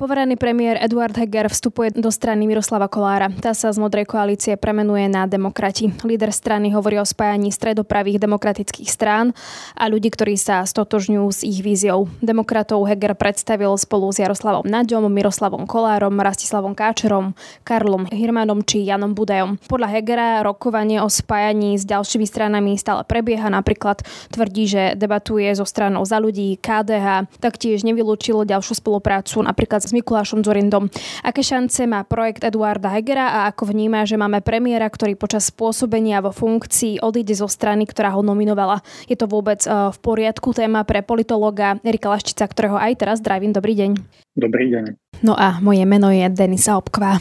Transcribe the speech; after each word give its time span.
Poverený 0.00 0.40
premiér 0.40 0.80
Eduard 0.80 1.12
Heger 1.12 1.52
vstupuje 1.52 1.92
do 1.92 2.08
strany 2.08 2.48
Miroslava 2.48 2.88
Kolára. 2.88 3.28
Tá 3.36 3.52
sa 3.52 3.68
z 3.68 3.76
modrej 3.76 4.08
koalície 4.08 4.56
premenuje 4.56 5.12
na 5.12 5.28
demokrati. 5.28 5.92
Líder 6.00 6.32
strany 6.32 6.72
hovorí 6.72 6.96
o 6.96 7.04
spájaní 7.04 7.52
stredopravých 7.52 8.16
demokratických 8.16 8.88
strán 8.88 9.36
a 9.76 9.92
ľudí, 9.92 10.08
ktorí 10.08 10.40
sa 10.40 10.64
stotožňujú 10.64 11.26
s 11.28 11.44
ich 11.44 11.60
víziou. 11.60 12.08
Demokratov 12.24 12.88
Heger 12.88 13.12
predstavil 13.12 13.76
spolu 13.76 14.08
s 14.08 14.24
Jaroslavom 14.24 14.64
Naďom, 14.64 15.04
Miroslavom 15.12 15.68
Kolárom, 15.68 16.16
Rastislavom 16.16 16.72
Káčerom, 16.72 17.36
Karlom 17.60 18.08
Hirmanom 18.08 18.64
či 18.64 18.88
Janom 18.88 19.12
Budajom. 19.12 19.60
Podľa 19.68 20.00
Hegera 20.00 20.40
rokovanie 20.40 21.04
o 21.04 21.12
spájaní 21.12 21.76
s 21.76 21.84
ďalšími 21.84 22.24
stranami 22.24 22.80
stále 22.80 23.04
prebieha. 23.04 23.52
Napríklad 23.52 24.00
tvrdí, 24.32 24.64
že 24.64 24.82
debatuje 24.96 25.52
so 25.52 25.68
stranou 25.68 26.08
za 26.08 26.16
ľudí, 26.16 26.56
KDH, 26.56 27.36
taktiež 27.36 27.84
nevylúčilo 27.84 28.48
ďalšiu 28.48 28.80
spoluprácu 28.80 29.44
napríklad 29.44 29.89
Mikulášom 29.92 30.42
Zorindom. 30.42 30.88
Aké 31.22 31.42
šance 31.44 31.84
má 31.84 32.02
projekt 32.06 32.46
Eduarda 32.46 32.90
Hegera 32.94 33.30
a 33.30 33.38
ako 33.50 33.70
vníma, 33.70 34.06
že 34.06 34.18
máme 34.18 34.40
premiéra, 34.40 34.86
ktorý 34.88 35.14
počas 35.18 35.50
pôsobenia 35.52 36.22
vo 36.24 36.30
funkcii 36.30 37.02
odíde 37.02 37.34
zo 37.36 37.50
strany, 37.50 37.84
ktorá 37.84 38.14
ho 38.14 38.22
nominovala. 38.24 38.80
Je 39.10 39.18
to 39.18 39.26
vôbec 39.26 39.62
e, 39.64 39.70
v 39.70 39.98
poriadku 40.00 40.54
téma 40.54 40.86
pre 40.86 41.02
politologa 41.04 41.76
Erika 41.82 42.10
Laščica, 42.10 42.46
ktorého 42.46 42.78
aj 42.78 42.92
teraz 43.00 43.18
zdravím. 43.20 43.52
Dobrý 43.52 43.74
deň. 43.76 43.90
Dobrý 44.38 44.66
deň. 44.72 44.84
No 45.26 45.36
a 45.36 45.58
moje 45.60 45.84
meno 45.84 46.08
je 46.08 46.24
Denisa 46.32 46.78
Obkvá. 46.78 47.20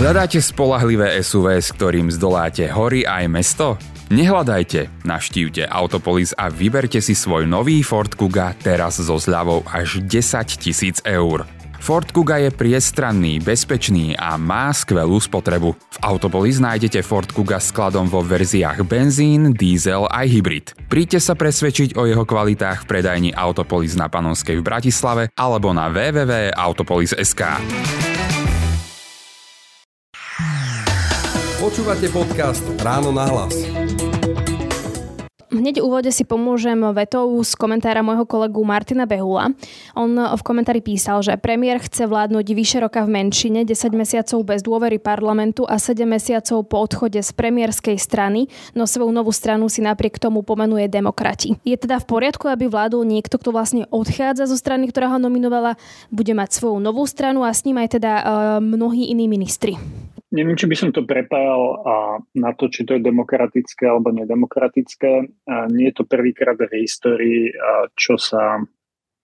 Hľadáte 0.00 0.40
spolahlivé 0.40 1.20
SUV, 1.20 1.60
s 1.60 1.76
ktorým 1.76 2.08
zdoláte 2.08 2.64
hory 2.72 3.04
aj 3.04 3.24
mesto? 3.28 3.76
Nehľadajte, 4.10 5.06
navštívte 5.06 5.70
Autopolis 5.70 6.34
a 6.34 6.50
vyberte 6.50 6.98
si 6.98 7.14
svoj 7.14 7.46
nový 7.46 7.86
Ford 7.86 8.10
Kuga 8.10 8.58
teraz 8.58 8.98
so 8.98 9.14
zľavou 9.14 9.62
až 9.70 10.02
10 10.02 10.58
tisíc 10.58 10.98
eur. 11.06 11.46
Ford 11.78 12.10
Kuga 12.10 12.42
je 12.42 12.50
priestranný, 12.50 13.38
bezpečný 13.38 14.18
a 14.18 14.34
má 14.34 14.74
skvelú 14.74 15.14
spotrebu. 15.22 15.78
V 15.78 15.98
Autopolis 16.02 16.58
nájdete 16.58 17.06
Ford 17.06 17.30
Kuga 17.30 17.62
skladom 17.62 18.10
vo 18.10 18.18
verziách 18.26 18.82
benzín, 18.82 19.54
diesel 19.54 20.10
aj 20.10 20.26
hybrid. 20.26 20.66
Príďte 20.90 21.22
sa 21.22 21.38
presvedčiť 21.38 21.94
o 21.94 22.02
jeho 22.02 22.26
kvalitách 22.26 22.82
v 22.82 22.88
predajni 22.90 23.30
Autopolis 23.30 23.94
na 23.94 24.10
Panonskej 24.10 24.58
v 24.58 24.66
Bratislave 24.66 25.22
alebo 25.38 25.70
na 25.70 25.86
www.autopolis.sk. 25.86 27.42
Počúvate 31.62 32.10
podcast 32.10 32.66
Ráno 32.82 33.14
na 33.14 33.30
hlas. 33.30 33.79
Hneď 35.60 35.84
úvode 35.84 36.08
si 36.08 36.24
pomôžem 36.24 36.80
vetou 36.96 37.36
z 37.44 37.52
komentára 37.52 38.00
môjho 38.00 38.24
kolegu 38.24 38.64
Martina 38.64 39.04
Behula. 39.04 39.52
On 39.92 40.08
v 40.08 40.40
komentári 40.40 40.80
písal, 40.80 41.20
že 41.20 41.36
premiér 41.36 41.84
chce 41.84 42.08
vládnuť 42.08 42.46
vyše 42.56 42.80
roka 42.80 43.04
v 43.04 43.20
menšine, 43.20 43.68
10 43.68 43.92
mesiacov 43.92 44.40
bez 44.40 44.64
dôvery 44.64 44.96
parlamentu 44.96 45.68
a 45.68 45.76
7 45.76 46.00
mesiacov 46.08 46.64
po 46.64 46.80
odchode 46.80 47.20
z 47.20 47.28
premiérskej 47.36 48.00
strany, 48.00 48.48
no 48.72 48.88
svoju 48.88 49.12
novú 49.12 49.36
stranu 49.36 49.68
si 49.68 49.84
napriek 49.84 50.16
tomu 50.16 50.40
pomenuje 50.40 50.88
demokrati. 50.88 51.60
Je 51.60 51.76
teda 51.76 52.00
v 52.00 52.08
poriadku, 52.08 52.48
aby 52.48 52.64
vládol 52.64 53.04
niekto, 53.04 53.36
kto 53.36 53.52
vlastne 53.52 53.84
odchádza 53.92 54.48
zo 54.48 54.56
strany, 54.56 54.88
ktorá 54.88 55.12
ho 55.12 55.20
nominovala, 55.20 55.76
bude 56.08 56.32
mať 56.32 56.56
svoju 56.56 56.80
novú 56.80 57.04
stranu 57.04 57.44
a 57.44 57.52
s 57.52 57.68
ním 57.68 57.84
aj 57.84 58.00
teda 58.00 58.12
uh, 58.16 58.24
mnohí 58.64 59.12
iní 59.12 59.28
ministri 59.28 59.76
neviem, 60.30 60.56
či 60.56 60.66
by 60.70 60.76
som 60.78 60.90
to 60.94 61.02
prepájal 61.06 61.62
a 61.82 61.94
na 62.38 62.50
to, 62.54 62.70
či 62.70 62.86
to 62.86 62.96
je 62.96 63.02
demokratické 63.02 63.86
alebo 63.86 64.14
nedemokratické. 64.14 65.26
A 65.50 65.66
nie 65.66 65.90
je 65.90 65.94
to 66.02 66.04
prvýkrát 66.06 66.56
v 66.58 66.86
histórii, 66.86 67.50
čo 67.98 68.14
sa 68.16 68.62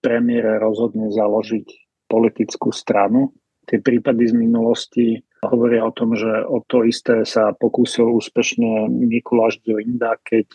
premiére 0.03 0.59
rozhodne 0.59 1.11
založiť 1.11 1.67
politickú 2.07 2.71
stranu. 2.71 3.35
Tie 3.67 3.83
prípady 3.83 4.31
z 4.31 4.35
minulosti 4.39 5.07
hovoria 5.43 5.83
o 5.83 5.91
tom, 5.91 6.15
že 6.15 6.31
o 6.47 6.63
to 6.63 6.87
isté 6.87 7.27
sa 7.27 7.51
pokúsil 7.51 8.07
úspešne 8.15 8.87
Mikuláš 8.87 9.59
Dzurinda, 9.63 10.15
keď 10.23 10.47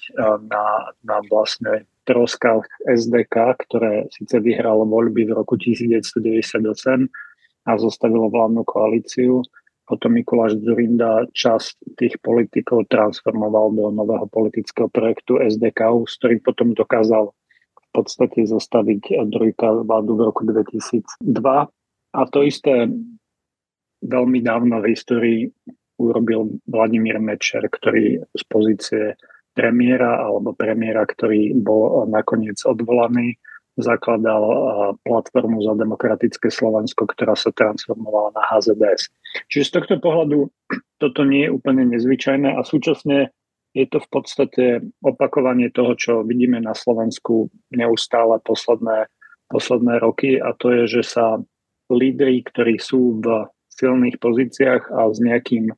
na, 0.48 0.96
na 1.04 1.18
vlastne 1.28 1.88
troskách 2.08 2.66
SDK, 2.88 3.36
ktoré 3.68 4.08
síce 4.16 4.40
vyhralo 4.40 4.88
voľby 4.88 5.28
v 5.28 5.36
roku 5.36 5.60
1998 5.60 6.64
a 7.68 7.72
zostavilo 7.78 8.32
vládnu 8.32 8.64
koalíciu, 8.66 9.46
potom 9.92 10.16
Mikuláš 10.16 10.56
Zurinda 10.64 11.28
časť 11.36 12.00
tých 12.00 12.16
politikov 12.24 12.88
transformoval 12.88 13.76
do 13.76 13.92
nového 13.92 14.24
politického 14.32 14.88
projektu 14.88 15.44
SDK, 15.44 16.08
s 16.08 16.16
ktorým 16.16 16.40
potom 16.40 16.72
dokázal 16.72 17.36
v 17.76 17.88
podstate 17.92 18.48
zostaviť 18.48 19.28
trojka 19.28 19.84
vládu 19.84 20.16
v 20.16 20.22
roku 20.32 20.48
2002. 20.48 21.12
A 22.16 22.22
to 22.32 22.40
isté 22.48 22.88
veľmi 24.00 24.40
dávno 24.40 24.80
v 24.80 24.96
histórii 24.96 25.40
urobil 26.00 26.56
Vladimír 26.72 27.20
Mečer, 27.20 27.68
ktorý 27.68 28.24
z 28.32 28.44
pozície 28.48 29.04
premiéra 29.52 30.24
alebo 30.24 30.56
premiéra, 30.56 31.04
ktorý 31.04 31.52
bol 31.60 32.08
nakoniec 32.08 32.58
odvolaný, 32.64 33.36
zakladal 33.80 34.44
platformu 35.08 35.64
za 35.64 35.80
demokratické 35.80 36.52
Slovensko, 36.52 37.08
ktorá 37.08 37.40
sa 37.40 37.56
transformovala 37.56 38.36
na 38.36 38.44
HZDS. 38.52 39.08
Čiže 39.48 39.64
z 39.64 39.72
tohto 39.80 39.96
pohľadu 40.04 40.52
toto 41.00 41.22
nie 41.24 41.48
je 41.48 41.56
úplne 41.56 41.88
nezvyčajné 41.96 42.52
a 42.52 42.62
súčasne 42.68 43.32
je 43.72 43.86
to 43.88 44.04
v 44.04 44.10
podstate 44.12 44.66
opakovanie 45.00 45.72
toho, 45.72 45.96
čo 45.96 46.14
vidíme 46.28 46.60
na 46.60 46.76
Slovensku 46.76 47.48
neustále 47.72 48.44
posledné, 48.44 49.08
posledné 49.48 50.04
roky 50.04 50.36
a 50.36 50.52
to 50.52 50.76
je, 50.76 51.00
že 51.00 51.04
sa 51.16 51.40
lídry, 51.88 52.44
ktorí 52.44 52.76
sú 52.76 53.24
v 53.24 53.48
silných 53.72 54.20
pozíciách 54.20 54.92
a 54.92 55.08
s 55.08 55.24
nejakým 55.24 55.72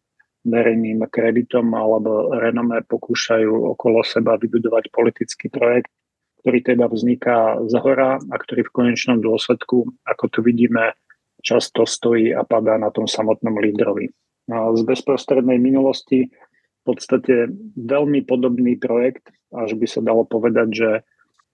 verejným 0.43 1.05
kreditom 1.07 1.71
alebo 1.71 2.33
renomé 2.35 2.83
pokúšajú 2.83 3.77
okolo 3.77 4.03
seba 4.03 4.35
vybudovať 4.35 4.91
politický 4.91 5.47
projekt, 5.47 5.93
ktorý 6.43 6.59
teda 6.59 6.91
vzniká 6.91 7.55
z 7.71 7.73
hora 7.79 8.19
a 8.19 8.35
ktorý 8.35 8.67
v 8.67 8.75
konečnom 8.75 9.23
dôsledku, 9.23 9.87
ako 10.03 10.25
tu 10.27 10.39
vidíme, 10.43 10.91
často 11.39 11.87
stojí 11.87 12.35
a 12.35 12.43
padá 12.43 12.75
na 12.75 12.91
tom 12.91 13.07
samotnom 13.07 13.55
lídrovi. 13.63 14.11
Z 14.51 14.81
bezprostrednej 14.83 15.55
minulosti 15.55 16.27
v 16.27 16.81
podstate 16.83 17.47
veľmi 17.79 18.27
podobný 18.27 18.75
projekt, 18.75 19.31
až 19.55 19.79
by 19.79 19.87
sa 19.87 20.03
dalo 20.03 20.27
povedať, 20.27 20.67
že 20.75 20.89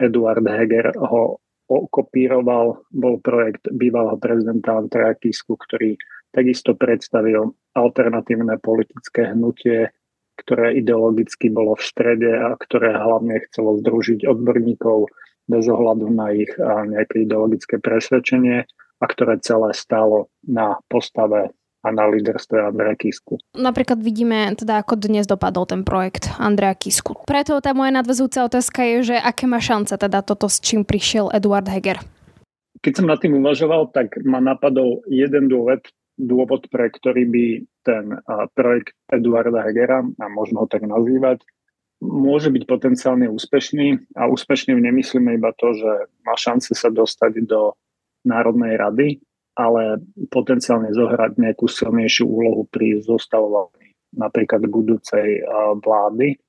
Eduard 0.02 0.42
Heger 0.42 0.98
ho 0.98 1.38
okopíroval, 1.70 2.82
bol 2.90 3.22
projekt 3.22 3.70
bývalého 3.70 4.18
prezidenta 4.18 4.74
Andreja 4.74 5.14
Kisku, 5.22 5.54
ktorý 5.54 6.02
takisto 6.34 6.74
predstavil 6.74 7.54
alternatívne 7.78 8.58
politické 8.58 9.38
hnutie 9.38 9.94
ktoré 10.40 10.80
ideologicky 10.80 11.52
bolo 11.52 11.76
v 11.76 11.84
strede 11.84 12.32
a 12.32 12.56
ktoré 12.56 12.96
hlavne 12.96 13.44
chcelo 13.52 13.76
združiť 13.84 14.24
odborníkov 14.24 15.12
bez 15.52 15.66
ohľadu 15.68 16.08
na 16.14 16.32
ich 16.32 16.50
nejaké 16.62 17.28
ideologické 17.28 17.82
presvedčenie 17.84 18.64
a 19.00 19.06
ktoré 19.06 19.42
celé 19.44 19.76
stálo 19.76 20.32
na 20.48 20.80
postave 20.88 21.52
a 21.80 21.96
na 21.96 22.12
líderstve 22.12 22.60
Andreja 22.60 22.96
Kisku. 23.00 23.40
Napríklad 23.56 24.04
vidíme 24.04 24.52
teda, 24.52 24.84
ako 24.84 25.00
dnes 25.00 25.24
dopadol 25.24 25.64
ten 25.64 25.88
projekt 25.88 26.28
Andreja 26.36 26.76
Kisku. 26.76 27.24
Preto 27.24 27.64
tá 27.64 27.72
moja 27.72 27.96
nadvezujúca 27.96 28.52
otázka 28.52 28.84
je, 28.84 29.16
že 29.16 29.16
aké 29.16 29.48
má 29.48 29.64
šance 29.64 29.96
teda 29.96 30.20
toto, 30.20 30.52
s 30.52 30.60
čím 30.60 30.84
prišiel 30.84 31.32
Eduard 31.32 31.72
Heger? 31.72 32.04
Keď 32.84 32.94
som 33.00 33.08
nad 33.08 33.24
tým 33.24 33.40
uvažoval, 33.40 33.96
tak 33.96 34.20
ma 34.28 34.44
napadol 34.44 35.04
jeden 35.08 35.48
dôvod, 35.48 35.84
dôvod, 36.20 36.68
pre 36.68 36.92
ktorý 36.92 37.24
by 37.32 37.46
ten 37.88 38.20
projekt 38.52 38.94
Eduarda 39.08 39.64
Hegera, 39.64 40.04
a 40.04 40.26
možno 40.28 40.64
ho 40.64 40.68
tak 40.68 40.84
nazývať, 40.84 41.40
môže 42.04 42.52
byť 42.52 42.64
potenciálne 42.68 43.28
úspešný 43.32 44.16
a 44.20 44.28
úspešným 44.28 44.80
nemyslíme 44.80 45.36
iba 45.36 45.52
to, 45.56 45.76
že 45.76 45.92
má 46.28 46.36
šance 46.36 46.72
sa 46.76 46.92
dostať 46.92 47.44
do 47.48 47.76
Národnej 48.24 48.76
rady, 48.76 49.08
ale 49.56 50.00
potenciálne 50.32 50.96
zohrať 50.96 51.36
nejakú 51.40 51.68
silnejšiu 51.68 52.28
úlohu 52.28 52.64
pri 52.72 53.04
zostavovaní 53.04 53.96
napríklad 54.16 54.64
budúcej 54.66 55.44
vlády. 55.84 56.40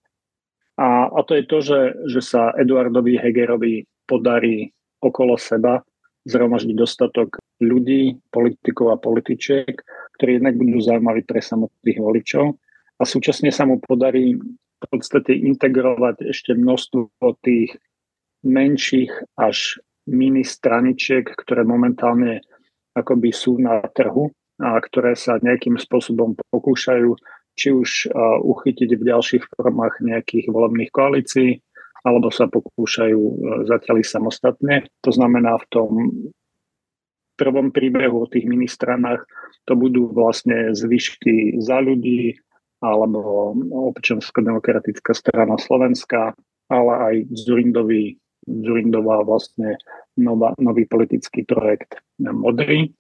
A, 0.81 1.13
a 1.13 1.21
to 1.27 1.37
je 1.37 1.45
to, 1.45 1.59
že, 1.61 1.81
že 2.09 2.21
sa 2.25 2.55
Eduardovi 2.57 3.21
Hegerovi 3.21 3.85
podarí 4.09 4.73
okolo 5.03 5.37
seba 5.37 5.85
zhromaždiť 6.29 6.77
dostatok 6.77 7.41
ľudí, 7.61 8.21
politikov 8.33 8.93
a 8.93 9.01
političiek, 9.01 9.73
ktorí 10.17 10.41
jednak 10.41 10.57
budú 10.61 10.81
zaujímaví 10.81 11.25
pre 11.25 11.41
samotných 11.41 11.99
voličov. 12.01 12.57
A 13.01 13.03
súčasne 13.09 13.49
sa 13.49 13.65
mu 13.65 13.81
podarí 13.81 14.37
v 14.37 14.87
podstate 14.89 15.33
integrovať 15.37 16.33
ešte 16.33 16.53
množstvo 16.57 17.41
tých 17.45 17.77
menších 18.45 19.13
až 19.37 19.81
mini 20.09 20.45
straničiek, 20.45 21.25
ktoré 21.25 21.65
momentálne 21.65 22.41
akoby 22.97 23.31
sú 23.33 23.61
na 23.61 23.85
trhu 23.93 24.33
a 24.61 24.77
ktoré 24.81 25.17
sa 25.17 25.41
nejakým 25.41 25.77
spôsobom 25.77 26.37
pokúšajú 26.53 27.17
či 27.57 27.69
už 27.73 28.13
uchytiť 28.41 28.97
v 28.97 29.03
ďalších 29.05 29.45
formách 29.53 30.01
nejakých 30.01 30.49
volebných 30.49 30.91
koalícií, 30.93 31.61
alebo 32.05 32.33
sa 32.33 32.49
pokúšajú 32.49 33.21
zatiaľ 33.69 33.97
samostatne. 34.05 34.89
To 35.05 35.11
znamená 35.13 35.61
v 35.61 35.67
tom 35.69 35.91
prvom 37.37 37.73
príbehu 37.73 38.25
o 38.25 38.31
tých 38.31 38.45
ministranách 38.45 39.25
to 39.65 39.73
budú 39.73 40.13
vlastne 40.13 40.77
zvyšky 40.77 41.57
za 41.61 41.81
ľudí 41.81 42.37
alebo 42.81 43.53
občiansko-demokratická 43.93 45.13
strana 45.13 45.61
Slovenska, 45.61 46.33
ale 46.73 46.93
aj 46.97 47.15
Zurindový, 47.37 48.17
Zurindová 48.45 49.21
vlastne 49.25 49.77
nová, 50.17 50.57
nový 50.57 50.89
politický 50.89 51.45
projekt 51.45 52.01
Modrý 52.21 52.93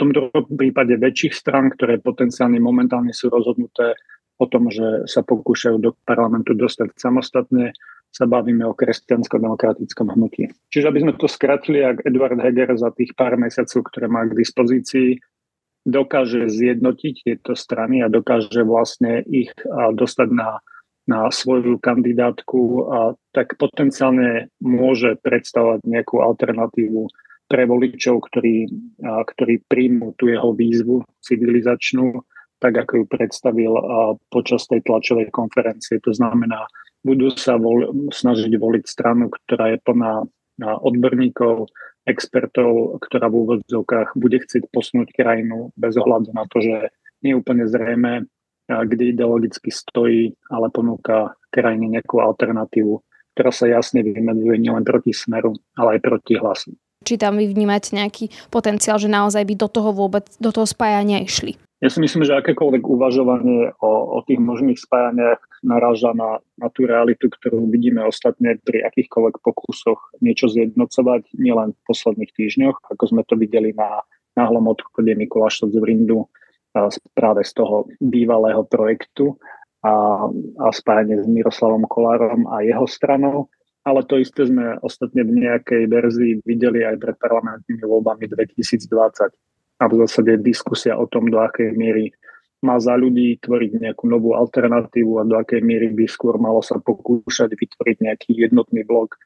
tomto 0.00 0.32
prípade 0.56 0.96
väčších 0.96 1.36
stran, 1.36 1.68
ktoré 1.68 2.00
potenciálne 2.00 2.56
momentálne 2.56 3.12
sú 3.12 3.28
rozhodnuté 3.28 3.92
o 4.40 4.44
tom, 4.48 4.72
že 4.72 5.04
sa 5.04 5.20
pokúšajú 5.20 5.76
do 5.76 5.92
parlamentu 6.08 6.56
dostať 6.56 6.96
samostatne, 6.96 7.76
sa 8.10 8.26
bavíme 8.26 8.66
o 8.66 8.74
kresťansko-demokratickom 8.74 10.16
hnutí. 10.16 10.50
Čiže 10.72 10.88
aby 10.90 10.98
sme 11.04 11.12
to 11.14 11.30
skratili, 11.30 11.84
ak 11.84 12.02
Eduard 12.08 12.40
Heger 12.42 12.74
za 12.74 12.90
tých 12.90 13.14
pár 13.14 13.38
mesiacov, 13.38 13.86
ktoré 13.86 14.10
má 14.10 14.26
k 14.26 14.34
dispozícii, 14.34 15.22
dokáže 15.86 16.50
zjednotiť 16.50 17.14
tieto 17.22 17.52
strany 17.54 18.02
a 18.02 18.10
dokáže 18.10 18.66
vlastne 18.66 19.22
ich 19.30 19.54
dostať 19.70 20.28
na, 20.34 20.58
na 21.06 21.30
svoju 21.30 21.78
kandidátku, 21.78 22.90
a 22.90 22.98
tak 23.30 23.54
potenciálne 23.56 24.50
môže 24.58 25.14
predstavovať 25.22 25.86
nejakú 25.86 26.18
alternatívu 26.18 27.06
pre 27.46 27.62
voličov, 27.66 28.26
ktorí, 28.26 28.70
ktorí 29.02 29.62
príjmú 29.70 30.18
tú 30.18 30.30
jeho 30.30 30.50
výzvu 30.50 31.06
civilizačnú, 31.22 32.26
tak 32.60 32.76
ako 32.76 32.92
ju 33.02 33.04
predstavil 33.08 33.72
počas 34.28 34.68
tej 34.68 34.84
tlačovej 34.84 35.32
konferencie. 35.32 35.96
To 36.04 36.12
znamená, 36.12 36.68
budú 37.00 37.32
sa 37.32 37.56
vol, 37.56 38.12
snažiť 38.12 38.52
voliť 38.52 38.84
stranu, 38.84 39.32
ktorá 39.32 39.72
je 39.74 39.78
plná 39.80 40.28
odborníkov, 40.60 41.72
expertov, 42.04 43.00
ktorá 43.00 43.32
v 43.32 43.38
úvodzovkách 43.44 44.12
bude 44.20 44.44
chcieť 44.44 44.68
posunúť 44.68 45.16
krajinu 45.16 45.72
bez 45.76 45.96
ohľadu 45.96 46.36
na 46.36 46.44
to, 46.48 46.60
že 46.60 46.92
nie 47.24 47.32
je 47.32 47.40
úplne 47.40 47.64
zrejme, 47.64 48.28
kde 48.68 49.04
ideologicky 49.16 49.72
stojí, 49.72 50.36
ale 50.52 50.68
ponúka 50.68 51.32
krajine 51.48 51.88
nejakú 51.88 52.20
alternatívu, 52.20 53.00
ktorá 53.36 53.50
sa 53.50 53.66
jasne 53.68 54.04
vymedzuje 54.04 54.60
nielen 54.60 54.84
proti 54.84 55.16
smeru, 55.16 55.56
ale 55.80 55.96
aj 55.96 56.00
proti 56.04 56.36
hlasu. 56.36 56.76
Či 57.00 57.16
tam 57.16 57.40
vy 57.40 57.48
vnímate 57.48 57.96
nejaký 57.96 58.28
potenciál, 58.52 59.00
že 59.00 59.08
naozaj 59.08 59.48
by 59.48 59.54
do 59.56 59.68
toho 59.72 59.96
vôbec, 59.96 60.28
do 60.36 60.52
toho 60.52 60.68
spájania 60.68 61.24
išli? 61.24 61.56
Ja 61.80 61.88
si 61.88 61.96
myslím, 62.04 62.28
že 62.28 62.36
akékoľvek 62.36 62.84
uvažovanie 62.84 63.72
o, 63.80 63.90
o 64.16 64.18
tých 64.28 64.36
možných 64.36 64.76
spájaniach 64.76 65.40
naráža 65.64 66.12
na, 66.12 66.44
na 66.60 66.68
tú 66.68 66.84
realitu, 66.84 67.32
ktorú 67.32 67.72
vidíme 67.72 68.04
ostatne 68.04 68.60
pri 68.60 68.84
akýchkoľvek 68.84 69.40
pokusoch 69.40 70.12
niečo 70.20 70.52
zjednocovať, 70.52 71.32
nielen 71.40 71.72
v 71.72 71.80
posledných 71.88 72.36
týždňoch, 72.36 72.84
ako 72.84 73.04
sme 73.08 73.22
to 73.24 73.40
videli 73.40 73.72
na 73.72 74.04
náhlom 74.36 74.68
odchode 74.68 75.08
Mikuláša 75.08 75.72
z 75.72 75.80
Vrindu 75.80 76.28
práve 77.16 77.42
z 77.48 77.52
toho 77.56 77.88
bývalého 77.98 78.60
projektu 78.68 79.40
a, 79.80 80.28
a 80.60 80.68
spájanie 80.76 81.16
s 81.16 81.26
Miroslavom 81.26 81.88
Kolárom 81.88 82.44
a 82.52 82.60
jeho 82.60 82.84
stranou 82.84 83.48
ale 83.80 84.04
to 84.04 84.20
isté 84.20 84.44
sme 84.44 84.76
ostatne 84.84 85.24
v 85.24 85.40
nejakej 85.40 85.88
verzii 85.88 86.32
videli 86.44 86.84
aj 86.84 87.00
pred 87.00 87.16
parlamentnými 87.16 87.80
voľbami 87.80 88.28
2020. 88.28 89.32
A 89.80 89.88
v 89.88 90.04
zásade 90.04 90.36
diskusia 90.44 91.00
o 91.00 91.08
tom, 91.08 91.32
do 91.32 91.40
akej 91.40 91.72
miery 91.72 92.12
má 92.60 92.76
za 92.76 92.92
ľudí 92.92 93.40
tvoriť 93.40 93.80
nejakú 93.80 94.04
novú 94.04 94.36
alternatívu 94.36 95.16
a 95.16 95.24
do 95.24 95.40
akej 95.40 95.64
miery 95.64 95.88
by 95.96 96.04
skôr 96.04 96.36
malo 96.36 96.60
sa 96.60 96.76
pokúšať 96.76 97.56
vytvoriť 97.56 97.96
nejaký 98.04 98.30
jednotný 98.36 98.84
blok 98.84 99.16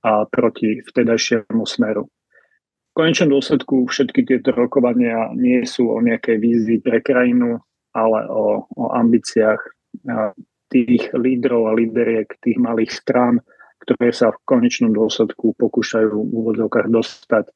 a 0.00 0.24
proti 0.24 0.80
vtedajšiemu 0.80 1.64
smeru. 1.68 2.08
V 2.08 2.92
konečnom 2.96 3.36
dôsledku 3.36 3.86
všetky 3.86 4.24
tieto 4.24 4.56
rokovania 4.56 5.30
nie 5.36 5.62
sú 5.68 5.92
o 5.92 6.00
nejakej 6.00 6.36
vízii 6.40 6.78
pre 6.80 7.04
krajinu, 7.04 7.60
ale 7.92 8.26
o, 8.32 8.64
o 8.64 8.84
ambíciách 8.96 9.60
tých 10.72 11.12
lídrov 11.12 11.68
a 11.68 11.76
líderiek 11.76 12.28
tých 12.40 12.56
malých 12.56 12.92
strán, 12.92 13.44
ktoré 13.84 14.10
sa 14.12 14.32
v 14.32 14.42
konečnom 14.48 14.92
dôsledku 14.96 15.54
pokúšajú 15.56 16.10
v 16.12 16.32
úvodzovkách 16.32 16.88
dostať 16.88 17.52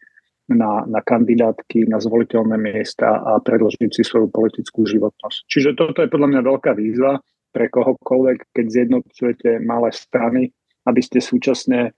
na, 0.50 0.82
na 0.86 1.00
kandidátky, 1.04 1.86
na 1.86 2.02
zvoliteľné 2.02 2.58
miesta 2.58 3.22
a 3.22 3.38
predložiť 3.38 3.90
si 3.90 4.02
svoju 4.02 4.32
politickú 4.32 4.82
životnosť. 4.82 5.38
Čiže 5.46 5.70
toto 5.78 6.02
je 6.02 6.10
podľa 6.10 6.28
mňa 6.34 6.40
veľká 6.42 6.72
výzva 6.74 7.22
pre 7.52 7.68
kohokoľvek, 7.70 8.56
keď 8.56 8.66
zjednocujete 8.66 9.50
malé 9.62 9.90
strany, 9.94 10.42
aby 10.88 11.00
ste 11.04 11.22
súčasne 11.22 11.94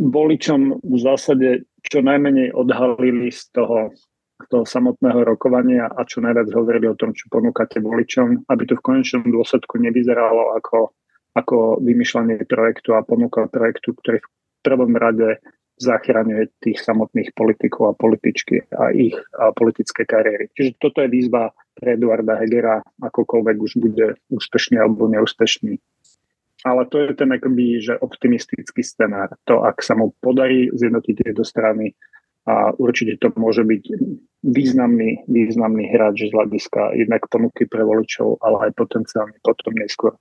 voličom 0.00 0.80
v 0.80 0.96
zásade 1.00 1.68
čo 1.84 2.04
najmenej 2.04 2.52
odhalili 2.52 3.32
z 3.32 3.52
toho, 3.52 3.92
toho 4.48 4.64
samotného 4.64 5.24
rokovania 5.24 5.88
a 5.88 6.04
čo 6.04 6.20
najviac 6.24 6.48
hovorili 6.52 6.88
o 6.88 6.96
tom, 6.96 7.12
čo 7.12 7.28
ponúkate 7.32 7.80
voličom, 7.80 8.48
aby 8.48 8.62
to 8.64 8.76
v 8.76 8.84
konečnom 8.84 9.28
dôsledku 9.28 9.76
nevyzeralo 9.80 10.56
ako 10.56 10.92
ako 11.34 11.78
vymýšľanie 11.82 12.42
projektu 12.46 12.98
a 12.98 13.06
ponuka 13.06 13.46
projektu, 13.46 13.94
ktorý 13.94 14.18
v 14.18 14.28
prvom 14.66 14.92
rade 14.98 15.38
zachraňuje 15.80 16.60
tých 16.60 16.78
samotných 16.84 17.32
politikov 17.32 17.92
a 17.92 17.98
političky 17.98 18.68
a 18.76 18.92
ich 18.92 19.16
a 19.34 19.50
politické 19.56 20.04
kariéry. 20.04 20.52
Čiže 20.52 20.76
toto 20.76 21.00
je 21.00 21.08
výzva 21.08 21.50
pre 21.72 21.96
Eduarda 21.96 22.36
Hegera, 22.36 22.84
akokoľvek 23.00 23.56
už 23.56 23.72
bude 23.80 24.20
úspešný 24.28 24.76
alebo 24.76 25.08
neúspešný. 25.08 25.80
Ale 26.60 26.84
to 26.92 27.00
je 27.00 27.16
ten 27.16 27.32
akoby, 27.32 27.80
že 27.80 27.96
optimistický 27.96 28.84
scenár. 28.84 29.32
To, 29.48 29.64
ak 29.64 29.80
sa 29.80 29.96
mu 29.96 30.12
podarí 30.20 30.68
zjednotiť 30.68 31.14
tieto 31.24 31.40
strany, 31.40 31.96
a 32.44 32.72
určite 32.76 33.20
to 33.20 33.32
môže 33.36 33.64
byť 33.64 33.84
významný, 34.44 35.24
významný 35.28 35.92
hráč 35.92 36.28
z 36.28 36.32
hľadiska 36.32 36.96
jednak 36.96 37.28
ponuky 37.28 37.68
pre 37.68 37.84
voličov, 37.84 38.40
ale 38.40 38.68
aj 38.68 38.80
potenciálne 38.80 39.36
potom 39.44 39.76
neskôr 39.76 40.16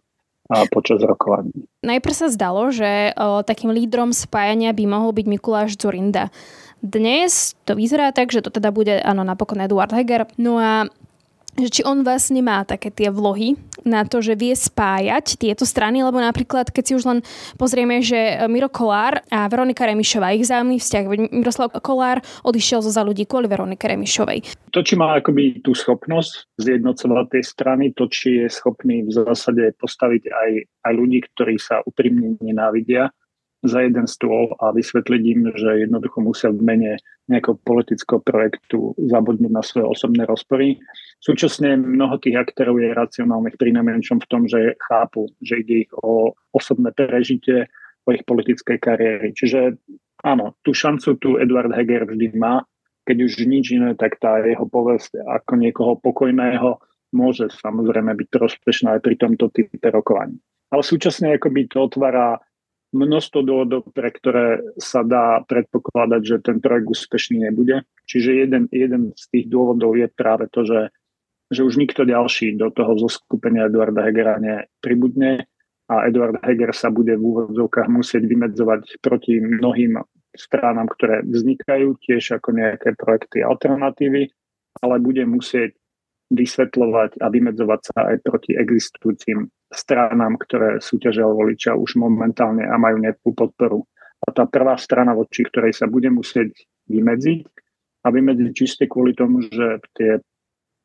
počas 0.74 1.00
rokovaní. 1.06 1.54
Najprv 1.86 2.16
sa 2.18 2.28
zdalo, 2.34 2.74
že 2.74 3.14
takým 3.46 3.70
lídrom 3.70 4.10
spájania 4.10 4.74
by 4.74 4.84
mohol 4.90 5.14
byť 5.14 5.26
Mikuláš 5.30 5.78
Zurinda. 5.78 6.34
Dnes 6.82 7.54
to 7.68 7.78
vyzerá 7.78 8.10
tak, 8.10 8.34
že 8.34 8.42
to 8.42 8.50
teda 8.50 8.74
bude, 8.74 8.98
áno, 9.04 9.22
napokon 9.22 9.62
Eduard 9.62 9.94
Heger. 9.94 10.26
No 10.42 10.58
a 10.58 10.90
že 11.60 11.70
či 11.70 11.82
on 11.84 12.08
vlastne 12.08 12.40
má 12.40 12.64
také 12.64 12.88
tie 12.90 13.12
vlohy 13.12 13.60
na 13.84 14.04
to, 14.04 14.20
že 14.20 14.36
vie 14.36 14.52
spájať 14.56 15.40
tieto 15.40 15.64
strany, 15.64 16.04
lebo 16.04 16.20
napríklad, 16.20 16.72
keď 16.72 16.84
si 16.84 16.94
už 16.96 17.04
len 17.08 17.20
pozrieme, 17.56 18.04
že 18.04 18.44
Miro 18.52 18.68
Kolár 18.68 19.24
a 19.32 19.48
Veronika 19.48 19.88
Remišová, 19.88 20.36
ich 20.36 20.48
zájomný 20.48 20.80
vzťah, 20.80 21.04
Miroslav 21.32 21.72
Kolár 21.80 22.20
odišiel 22.44 22.84
zo 22.84 22.92
za 22.92 23.04
ľudí 23.04 23.24
kvôli 23.24 23.48
Veronike 23.48 23.88
Remišovej. 23.88 24.72
To, 24.76 24.80
či 24.84 25.00
má 25.00 25.18
akoby 25.20 25.64
tú 25.64 25.72
schopnosť 25.76 26.60
zjednocovať 26.60 27.26
tie 27.32 27.44
strany, 27.44 27.86
to, 27.96 28.08
či 28.12 28.44
je 28.44 28.48
schopný 28.52 29.08
v 29.08 29.12
zásade 29.16 29.76
postaviť 29.80 30.24
aj, 30.28 30.52
aj 30.86 30.94
ľudí, 30.94 31.20
ktorí 31.34 31.56
sa 31.58 31.82
úprimne 31.84 32.36
nenávidia, 32.44 33.12
za 33.64 33.84
jeden 33.84 34.08
stôl 34.08 34.56
a 34.64 34.72
vysvetliť 34.72 35.22
im, 35.36 35.42
že 35.52 35.84
jednoducho 35.84 36.24
musia 36.24 36.50
v 36.52 36.64
mene 36.64 36.92
nejakého 37.28 37.60
politického 37.62 38.24
projektu 38.24 38.96
zabudnúť 38.96 39.52
na 39.52 39.62
svoje 39.62 39.86
osobné 39.86 40.24
rozpory. 40.24 40.80
Súčasne 41.20 41.76
mnoho 41.76 42.18
tých 42.18 42.40
aktérov 42.40 42.80
je 42.80 42.96
racionálnych 42.96 43.60
pri 43.60 43.76
najmenšom 43.76 44.24
v 44.24 44.30
tom, 44.32 44.48
že 44.48 44.80
chápu, 44.90 45.28
že 45.44 45.60
ide 45.62 45.88
ich 45.88 45.92
o 46.00 46.34
osobné 46.56 46.96
prežitie, 46.96 47.68
o 48.08 48.16
ich 48.16 48.24
politickej 48.24 48.80
kariéry. 48.80 49.36
Čiže 49.36 49.76
áno, 50.24 50.56
tú 50.64 50.72
šancu 50.72 51.20
tu 51.20 51.36
Eduard 51.36 51.70
Heger 51.76 52.08
vždy 52.08 52.34
má, 52.40 52.64
keď 53.04 53.18
už 53.26 53.34
nič 53.46 53.76
iné, 53.76 53.94
tak 53.94 54.18
tá 54.22 54.40
jeho 54.42 54.66
povesť 54.70 55.20
ako 55.20 55.54
niekoho 55.60 55.94
pokojného 56.00 56.80
môže 57.10 57.50
samozrejme 57.50 58.14
byť 58.14 58.28
prospešná 58.30 58.98
aj 58.98 59.02
pri 59.02 59.16
tomto 59.18 59.50
type 59.50 59.88
rokovaní. 59.90 60.38
Ale 60.70 60.86
súčasne 60.86 61.34
akoby 61.36 61.66
to 61.66 61.90
otvára 61.90 62.38
množstvo 62.90 63.40
dôvodov, 63.46 63.90
pre 63.94 64.10
ktoré 64.10 64.62
sa 64.82 65.06
dá 65.06 65.46
predpokladať, 65.46 66.22
že 66.26 66.38
ten 66.42 66.58
projekt 66.58 66.90
úspešný 66.90 67.50
nebude. 67.50 67.86
Čiže 68.10 68.46
jeden, 68.46 68.64
jeden 68.74 69.14
z 69.14 69.24
tých 69.30 69.46
dôvodov 69.46 69.94
je 69.94 70.10
práve 70.10 70.50
to, 70.50 70.66
že, 70.66 70.90
že 71.54 71.62
už 71.62 71.78
nikto 71.78 72.06
ďalší 72.06 72.58
do 72.58 72.74
toho 72.74 72.98
zoskupenia 72.98 73.70
Eduarda 73.70 74.02
Hegera 74.02 74.42
nepribudne 74.42 75.46
a 75.90 76.06
Eduard 76.06 76.42
Heger 76.42 76.74
sa 76.74 76.90
bude 76.90 77.14
v 77.18 77.26
úvodzovkách 77.26 77.90
musieť 77.90 78.26
vymedzovať 78.26 79.02
proti 79.02 79.38
mnohým 79.42 80.02
stránam, 80.34 80.86
ktoré 80.86 81.26
vznikajú 81.26 81.98
tiež 82.02 82.42
ako 82.42 82.54
nejaké 82.54 82.94
projekty 82.94 83.42
alternatívy, 83.42 84.30
ale 84.82 84.96
bude 85.02 85.26
musieť 85.26 85.74
vysvetľovať 86.30 87.22
a 87.22 87.26
vymedzovať 87.34 87.82
sa 87.90 88.14
aj 88.14 88.18
proti 88.22 88.54
existujúcim 88.54 89.50
stranám, 89.70 90.36
ktoré 90.42 90.82
súťažia 90.82 91.30
voliča 91.30 91.78
už 91.78 92.02
momentálne 92.02 92.66
a 92.66 92.76
majú 92.82 93.00
nejakú 93.02 93.32
podporu. 93.38 93.86
A 94.20 94.34
tá 94.36 94.50
prvá 94.50 94.76
strana, 94.76 95.16
voči 95.16 95.46
ktorej 95.46 95.72
sa 95.78 95.88
bude 95.88 96.12
musieť 96.12 96.52
vymedziť 96.90 97.40
a 98.04 98.08
vymedziť 98.12 98.50
čiste 98.52 98.84
kvôli 98.90 99.16
tomu, 99.16 99.46
že 99.46 99.80
tie 99.96 100.20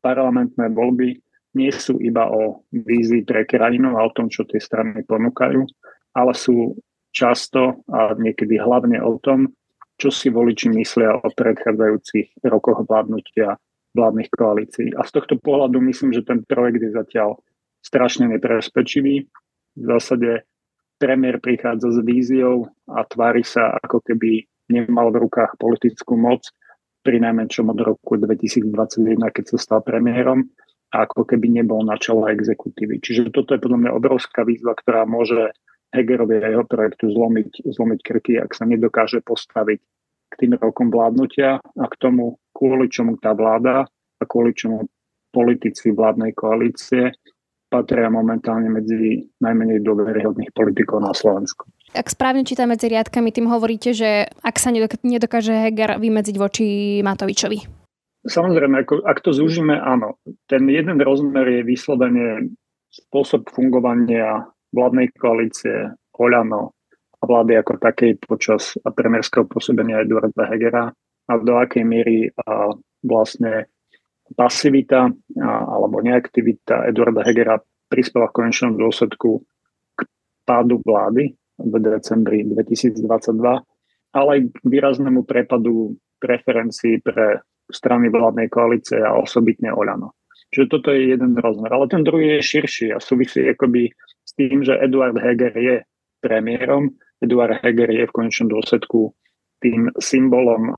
parlamentné 0.05 0.71
voľby 0.71 1.19
nie 1.55 1.71
sú 1.71 1.97
iba 2.03 2.29
o 2.29 2.67
vízii 2.71 3.25
pre 3.25 3.47
krajinu 3.47 3.97
a 3.97 4.05
o 4.05 4.15
tom, 4.15 4.29
čo 4.29 4.45
tie 4.45 4.61
strany 4.61 5.07
ponúkajú, 5.07 5.65
ale 6.15 6.33
sú 6.35 6.77
často 7.15 7.87
a 7.89 8.13
niekedy 8.19 8.59
hlavne 8.59 8.99
o 9.01 9.17
tom, 9.23 9.55
čo 9.95 10.11
si 10.11 10.29
voliči 10.29 10.75
myslia 10.75 11.15
o 11.15 11.27
predchádzajúcich 11.31 12.43
rokoch 12.51 12.83
vládnutia 12.83 13.55
vládnych 13.95 14.31
koalícií. 14.35 14.91
A 14.99 15.07
z 15.07 15.11
tohto 15.15 15.39
pohľadu 15.39 15.79
myslím, 15.87 16.11
že 16.11 16.27
ten 16.27 16.43
projekt 16.43 16.83
je 16.83 16.91
zatiaľ 16.91 17.39
strašne 17.85 18.33
neprespečivý. 18.33 19.29
V 19.77 19.85
zásade 19.85 20.49
premiér 20.97 21.45
prichádza 21.45 21.93
s 21.93 22.01
víziou 22.01 22.73
a 22.89 23.05
tvári 23.05 23.45
sa, 23.45 23.77
ako 23.85 24.01
keby 24.01 24.49
nemal 24.73 25.13
v 25.13 25.29
rukách 25.29 25.61
politickú 25.61 26.17
moc, 26.17 26.49
pri 27.05 27.21
najmenšom 27.21 27.69
od 27.69 27.79
roku 27.85 28.17
2021, 28.17 29.21
keď 29.29 29.45
sa 29.45 29.57
stal 29.61 29.81
premiérom 29.85 30.49
a 30.97 31.05
ako 31.05 31.29
keby 31.29 31.53
nebol 31.61 31.85
na 31.85 32.01
čele 32.01 32.33
exekutívy. 32.33 33.05
Čiže 33.05 33.29
toto 33.29 33.53
je 33.53 33.61
podľa 33.61 33.79
mňa 33.85 33.91
obrovská 33.93 34.41
výzva, 34.49 34.73
ktorá 34.73 35.05
môže 35.05 35.53
Hegerovi 35.93 36.41
a 36.41 36.49
jeho 36.51 36.65
projektu 36.65 37.13
zlomiť, 37.13 37.69
zlomiť 37.71 38.01
krky, 38.01 38.33
ak 38.41 38.57
sa 38.57 38.65
nedokáže 38.65 39.21
postaviť 39.21 39.79
k 40.33 40.35
tým 40.41 40.57
rokom 40.57 40.89
vládnutia 40.89 41.61
a 41.61 41.85
k 41.87 41.95
tomu, 42.01 42.41
kvôli 42.57 42.89
čomu 42.89 43.21
tá 43.21 43.37
vláda 43.37 43.85
a 44.19 44.23
kvôli 44.25 44.57
čomu 44.57 44.89
politici 45.31 45.93
vládnej 45.93 46.33
koalície 46.33 47.13
patria 47.75 48.07
momentálne 48.07 48.71
medzi 48.71 49.27
najmenej 49.43 49.83
dôveryhodných 49.83 50.55
politikov 50.55 51.03
na 51.03 51.11
Slovensku. 51.11 51.67
Ak 51.91 52.07
správne 52.07 52.47
čítam 52.47 52.71
medzi 52.71 52.87
riadkami, 52.87 53.35
tým 53.35 53.51
hovoríte, 53.51 53.91
že 53.91 54.31
ak 54.47 54.63
sa 54.63 54.71
nedokáže 55.03 55.51
Heger 55.51 55.99
vymedziť 55.99 56.37
voči 56.39 56.67
Matovičovi. 57.03 57.59
Samozrejme, 58.25 58.87
ako, 58.87 59.03
ak 59.03 59.19
to 59.27 59.35
zúžime, 59.35 59.75
áno. 59.75 60.23
Ten 60.47 60.71
jeden 60.71 61.03
rozmer 61.03 61.61
je 61.61 61.63
vyslovene 61.67 62.55
spôsob 62.95 63.51
fungovania 63.51 64.47
vládnej 64.71 65.11
koalície 65.19 65.93
Oľano 66.15 66.79
a 67.19 67.23
vlády 67.27 67.59
ako 67.59 67.83
takej 67.83 68.23
počas 68.23 68.79
premiérského 68.87 69.51
pôsobenia 69.51 70.07
Eduarda 70.07 70.47
Hegera 70.47 70.95
a 71.27 71.33
do 71.43 71.59
akej 71.59 71.83
miery 71.83 72.31
a 72.39 72.73
vlastne 73.03 73.67
pasivita 74.35 75.09
alebo 75.41 76.03
neaktivita 76.03 76.91
Eduarda 76.91 77.23
Hegera 77.23 77.57
prispela 77.87 78.29
v 78.29 78.37
konečnom 78.43 78.75
dôsledku 78.75 79.47
k 79.95 80.01
pádu 80.43 80.83
vlády 80.83 81.35
v 81.59 81.75
decembri 81.79 82.43
2022, 82.43 82.99
ale 84.15 84.29
aj 84.35 84.41
k 84.51 84.57
výraznému 84.67 85.23
prepadu 85.23 85.95
preferencií 86.19 86.99
pre 86.99 87.47
strany 87.71 88.11
vládnej 88.11 88.51
koalície 88.51 88.99
a 88.99 89.15
osobitne 89.17 89.71
Oľano. 89.71 90.19
Čiže 90.51 90.71
toto 90.71 90.95
je 90.95 91.15
jeden 91.15 91.35
rozmer. 91.39 91.71
Ale 91.71 91.91
ten 91.91 92.03
druhý 92.07 92.39
je 92.39 92.47
širší 92.47 92.95
a 92.95 92.99
súvisí 93.03 93.43
akoby 93.47 93.91
tým, 94.35 94.67
že 94.67 94.79
Eduard 94.83 95.15
Heger 95.19 95.55
je 95.55 95.77
premiérom. 96.19 96.91
Eduard 97.23 97.63
Heger 97.63 97.91
je 97.91 98.05
v 98.07 98.15
konečnom 98.15 98.51
dôsledku 98.51 99.15
tým 99.65 99.89
symbolom 99.97 100.77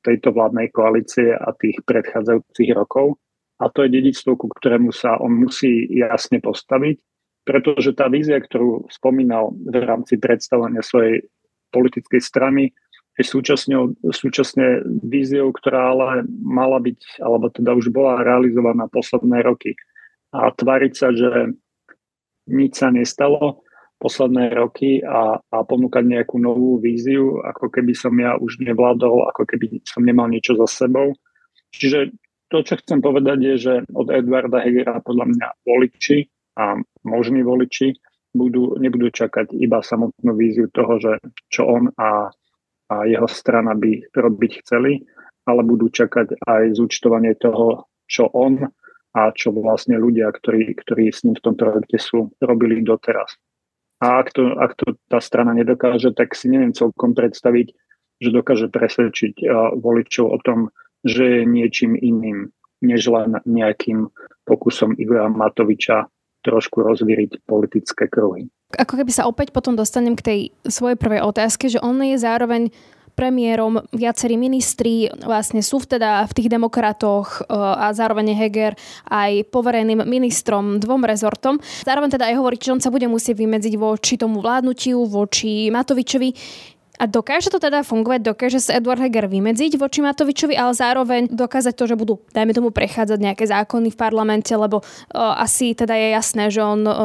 tejto 0.00 0.32
vládnej 0.32 0.72
koalície 0.72 1.36
a 1.36 1.52
tých 1.52 1.84
predchádzajúcich 1.84 2.72
rokov. 2.72 3.20
A 3.60 3.68
to 3.68 3.84
je 3.84 3.92
dedictvo, 3.92 4.40
ku 4.40 4.48
ktorému 4.48 4.88
sa 4.92 5.20
on 5.20 5.36
musí 5.36 5.84
jasne 5.92 6.40
postaviť, 6.40 6.96
pretože 7.44 7.92
tá 7.92 8.08
vízia, 8.08 8.40
ktorú 8.40 8.88
spomínal 8.88 9.52
v 9.52 9.76
rámci 9.84 10.16
predstavenia 10.16 10.80
svojej 10.80 11.28
politickej 11.72 12.20
strany, 12.24 12.72
je 13.16 13.24
súčasne, 13.24 13.96
súčasne 14.12 14.84
víziou, 15.00 15.48
ktorá 15.48 15.92
ale 15.96 16.28
mala 16.36 16.76
byť, 16.80 17.20
alebo 17.24 17.48
teda 17.48 17.72
už 17.72 17.88
bola 17.88 18.20
realizovaná 18.20 18.92
posledné 18.92 19.40
roky. 19.40 19.72
A 20.36 20.52
tváriť 20.52 20.92
sa, 20.92 21.08
že 21.16 21.56
nič 22.48 22.76
sa 22.76 22.92
nestalo 22.92 23.64
posledné 24.06 24.54
roky 24.54 25.02
a, 25.02 25.42
a 25.42 25.58
ponúkať 25.66 26.06
nejakú 26.06 26.38
novú 26.38 26.78
víziu, 26.78 27.42
ako 27.42 27.74
keby 27.74 27.90
som 27.90 28.14
ja 28.14 28.38
už 28.38 28.62
nevládol, 28.62 29.26
ako 29.34 29.42
keby 29.42 29.82
som 29.82 30.06
nemal 30.06 30.30
niečo 30.30 30.54
za 30.54 30.86
sebou. 30.86 31.10
Čiže 31.74 32.14
to, 32.46 32.62
čo 32.62 32.78
chcem 32.78 33.02
povedať, 33.02 33.38
je, 33.42 33.54
že 33.58 33.74
od 33.90 34.06
Edvarda 34.14 34.62
Hegera 34.62 35.02
podľa 35.02 35.26
mňa 35.34 35.48
voliči 35.66 36.30
a 36.54 36.78
možní 37.02 37.42
voliči 37.42 37.98
budú, 38.30 38.78
nebudú 38.78 39.10
čakať 39.10 39.58
iba 39.58 39.82
samotnú 39.82 40.38
víziu 40.38 40.70
toho, 40.70 41.02
že 41.02 41.18
čo 41.50 41.66
on 41.66 41.90
a, 41.98 42.30
a 42.86 42.94
jeho 43.10 43.26
strana 43.26 43.74
by 43.74 44.14
robiť 44.14 44.62
chceli, 44.62 45.02
ale 45.50 45.66
budú 45.66 45.90
čakať 45.90 46.38
aj 46.46 46.78
zúčtovanie 46.78 47.34
toho, 47.34 47.90
čo 48.06 48.30
on 48.30 48.62
a 49.16 49.32
čo 49.34 49.50
vlastne 49.50 49.98
ľudia, 49.98 50.30
ktorí, 50.30 50.76
ktorí 50.78 51.10
s 51.10 51.26
ním 51.26 51.34
v 51.34 51.44
tom 51.50 51.54
projekte 51.58 51.98
sú, 51.98 52.30
robili 52.38 52.84
doteraz. 52.84 53.34
A 54.04 54.20
ak 54.20 54.36
to, 54.36 54.52
ak 54.60 54.76
to 54.76 54.92
tá 55.08 55.24
strana 55.24 55.56
nedokáže, 55.56 56.12
tak 56.12 56.36
si 56.36 56.52
neviem 56.52 56.76
celkom 56.76 57.16
predstaviť, 57.16 57.72
že 58.20 58.28
dokáže 58.32 58.68
presvedčiť 58.68 59.44
voličov 59.80 60.26
o 60.28 60.38
tom, 60.44 60.68
že 61.00 61.40
je 61.40 61.42
niečím 61.48 61.96
iným, 61.96 62.52
než 62.84 63.08
len 63.08 63.40
nejakým 63.48 64.08
pokusom 64.44 64.96
Igora 65.00 65.32
Matoviča 65.32 66.08
trošku 66.44 66.84
rozvíriť 66.84 67.42
politické 67.48 68.06
kruhy. 68.06 68.46
Ako 68.78 69.00
keby 69.00 69.10
sa 69.10 69.26
opäť 69.26 69.50
potom 69.50 69.74
dostanem 69.74 70.14
k 70.14 70.22
tej 70.22 70.40
svojej 70.66 70.94
prvej 70.94 71.24
otázke, 71.24 71.66
že 71.66 71.82
on 71.82 71.98
je 72.02 72.20
zároveň 72.20 72.70
premiérom, 73.16 73.80
viacerí 73.96 74.36
ministri 74.36 75.08
vlastne 75.24 75.64
sú 75.64 75.80
teda 75.80 76.28
v 76.28 76.32
tých 76.36 76.52
demokratoch 76.52 77.48
e, 77.48 77.56
a 77.56 77.88
zároveň 77.96 78.36
Heger 78.36 78.76
aj 79.08 79.48
povereným 79.48 80.04
ministrom 80.04 80.76
dvom 80.76 81.08
rezortom. 81.08 81.56
Zároveň 81.88 82.12
teda 82.12 82.28
aj 82.28 82.36
hovorí, 82.36 82.60
že 82.60 82.76
on 82.76 82.84
sa 82.84 82.92
bude 82.92 83.08
musieť 83.08 83.40
vymedziť 83.40 83.74
voči 83.80 84.20
tomu 84.20 84.44
vládnutiu, 84.44 85.08
voči 85.08 85.72
Matovičovi. 85.72 86.30
A 86.96 87.04
dokáže 87.04 87.52
to 87.52 87.60
teda 87.60 87.84
fungovať? 87.84 88.24
Dokáže 88.24 88.60
sa 88.60 88.80
Eduard 88.80 89.00
Heger 89.00 89.28
vymedziť 89.28 89.76
voči 89.76 90.00
Matovičovi, 90.00 90.56
ale 90.56 90.72
zároveň 90.72 91.28
dokázať 91.28 91.74
to, 91.76 91.84
že 91.84 91.96
budú, 91.96 92.24
dajme 92.32 92.56
tomu, 92.56 92.72
prechádzať 92.72 93.18
nejaké 93.20 93.44
zákony 93.44 93.92
v 93.92 94.00
parlamente, 94.00 94.52
lebo 94.56 94.80
uh, 94.80 95.36
asi 95.36 95.76
teda 95.76 95.92
je 95.92 96.08
jasné, 96.16 96.48
že 96.48 96.64
on 96.64 96.80
uh, 96.88 96.96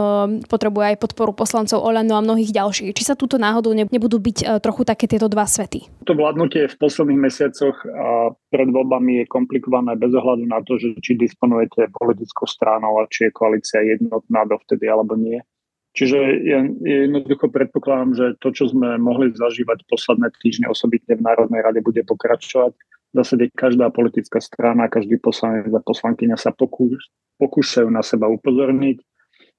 potrebuje 0.48 0.96
aj 0.96 1.02
podporu 1.04 1.36
poslancov 1.36 1.84
Olano 1.84 2.16
a 2.16 2.24
mnohých 2.24 2.56
ďalších. 2.56 2.96
Či 2.96 3.04
sa 3.04 3.20
túto 3.20 3.36
náhodou 3.36 3.76
ne, 3.76 3.84
nebudú 3.84 4.20
byť 4.20 4.38
uh, 4.48 4.48
trochu 4.64 4.88
také 4.88 5.12
tieto 5.12 5.28
dva 5.28 5.44
svety? 5.44 6.08
To 6.08 6.16
vládnutie 6.16 6.72
v 6.72 6.76
posledných 6.80 7.20
mesiacoch 7.20 7.76
a 7.84 8.32
pred 8.48 8.68
voľbami 8.72 9.24
je 9.24 9.26
komplikované 9.28 10.00
bez 10.00 10.16
ohľadu 10.16 10.48
na 10.48 10.64
to, 10.64 10.80
že 10.80 10.96
či 11.04 11.20
disponujete 11.20 11.92
politickou 11.92 12.48
stranou 12.48 13.00
a 13.00 13.08
či 13.12 13.28
je 13.28 13.36
koalícia 13.36 13.84
jednotná 13.84 14.48
dovtedy 14.48 14.88
alebo 14.88 15.20
nie. 15.20 15.44
Čiže 15.92 16.18
ja 16.48 16.64
jednoducho 16.82 17.52
predpokladám, 17.52 18.12
že 18.16 18.26
to, 18.40 18.56
čo 18.56 18.72
sme 18.72 18.96
mohli 18.96 19.36
zažívať 19.36 19.84
posledné 19.92 20.32
týždne, 20.40 20.72
osobitne 20.72 21.20
v 21.20 21.26
Národnej 21.28 21.60
rade, 21.60 21.84
bude 21.84 22.00
pokračovať. 22.08 22.72
Zásade 23.12 23.52
každá 23.52 23.92
politická 23.92 24.40
strana, 24.40 24.88
každý 24.88 25.20
poslanec 25.20 25.68
a 25.68 25.84
poslankyňa 25.84 26.40
sa 26.40 26.56
pokúš, 26.56 27.12
pokúšajú 27.44 27.92
na 27.92 28.00
seba 28.08 28.32
upozorniť. 28.32 29.04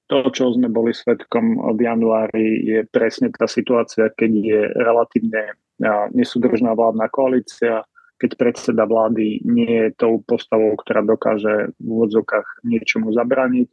To, 0.08 0.24
čo 0.32 0.56
sme 0.56 0.72
boli 0.72 0.96
svetkom 0.96 1.60
v 1.76 1.80
januári, 1.84 2.64
je 2.64 2.80
presne 2.88 3.28
tá 3.28 3.44
situácia, 3.44 4.08
keď 4.08 4.30
je 4.32 4.60
relatívne 4.72 5.56
nesúdržná 6.16 6.72
vládna 6.72 7.12
koalícia, 7.12 7.84
keď 8.16 8.30
predseda 8.40 8.88
vlády 8.88 9.44
nie 9.44 9.68
je 9.68 9.88
tou 10.00 10.24
postavou, 10.24 10.72
ktorá 10.80 11.04
dokáže 11.04 11.76
v 11.76 11.86
úvodzokách 11.86 12.64
niečomu 12.64 13.12
zabrániť 13.12 13.68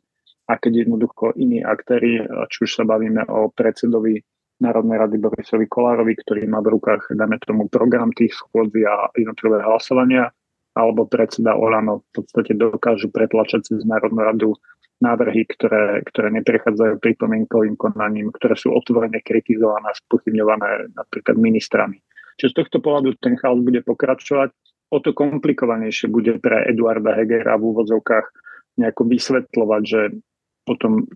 a 0.50 0.58
keď 0.58 0.90
jednoducho 0.90 1.38
iní 1.38 1.62
aktéry, 1.62 2.26
či 2.50 2.58
už 2.66 2.82
sa 2.82 2.84
bavíme 2.84 3.22
o 3.30 3.54
predsedovi 3.54 4.18
Národnej 4.60 4.98
rady 5.00 5.22
Borisovi 5.22 5.70
Kolárovi, 5.70 6.18
ktorý 6.20 6.44
má 6.50 6.60
v 6.60 6.76
rukách, 6.76 7.16
dáme 7.16 7.40
tomu, 7.40 7.72
program 7.72 8.12
tých 8.12 8.36
schôdzí 8.36 8.84
a 8.84 9.08
jednotlivé 9.16 9.62
hlasovania, 9.64 10.34
alebo 10.76 11.08
predseda 11.08 11.56
Olano 11.56 12.04
v 12.12 12.20
podstate 12.20 12.58
dokážu 12.58 13.08
pretlačať 13.14 13.72
cez 13.72 13.88
Národnú 13.88 14.26
radu 14.26 14.50
návrhy, 15.00 15.48
ktoré, 15.48 16.04
ktoré 16.12 16.28
neprechádzajú 16.44 17.00
pripomienkovým 17.00 17.80
konaním, 17.80 18.36
ktoré 18.36 18.60
sú 18.60 18.76
otvorene 18.76 19.24
kritizované 19.24 19.96
a 19.96 19.96
spochybňované 19.96 20.92
napríklad 20.92 21.40
ministrami. 21.40 22.04
Čiže 22.36 22.52
z 22.52 22.58
tohto 22.64 22.78
pohľadu 22.84 23.16
ten 23.20 23.40
chaos 23.40 23.64
bude 23.64 23.80
pokračovať. 23.84 24.52
O 24.92 25.00
to 25.00 25.16
komplikovanejšie 25.16 26.12
bude 26.12 26.42
pre 26.44 26.68
Eduarda 26.68 27.16
Hegera 27.16 27.56
v 27.56 27.64
úvodzovkách 27.72 28.28
nejako 28.80 29.04
vysvetľovať, 29.08 29.82
že 29.88 30.02
potom 30.70 31.10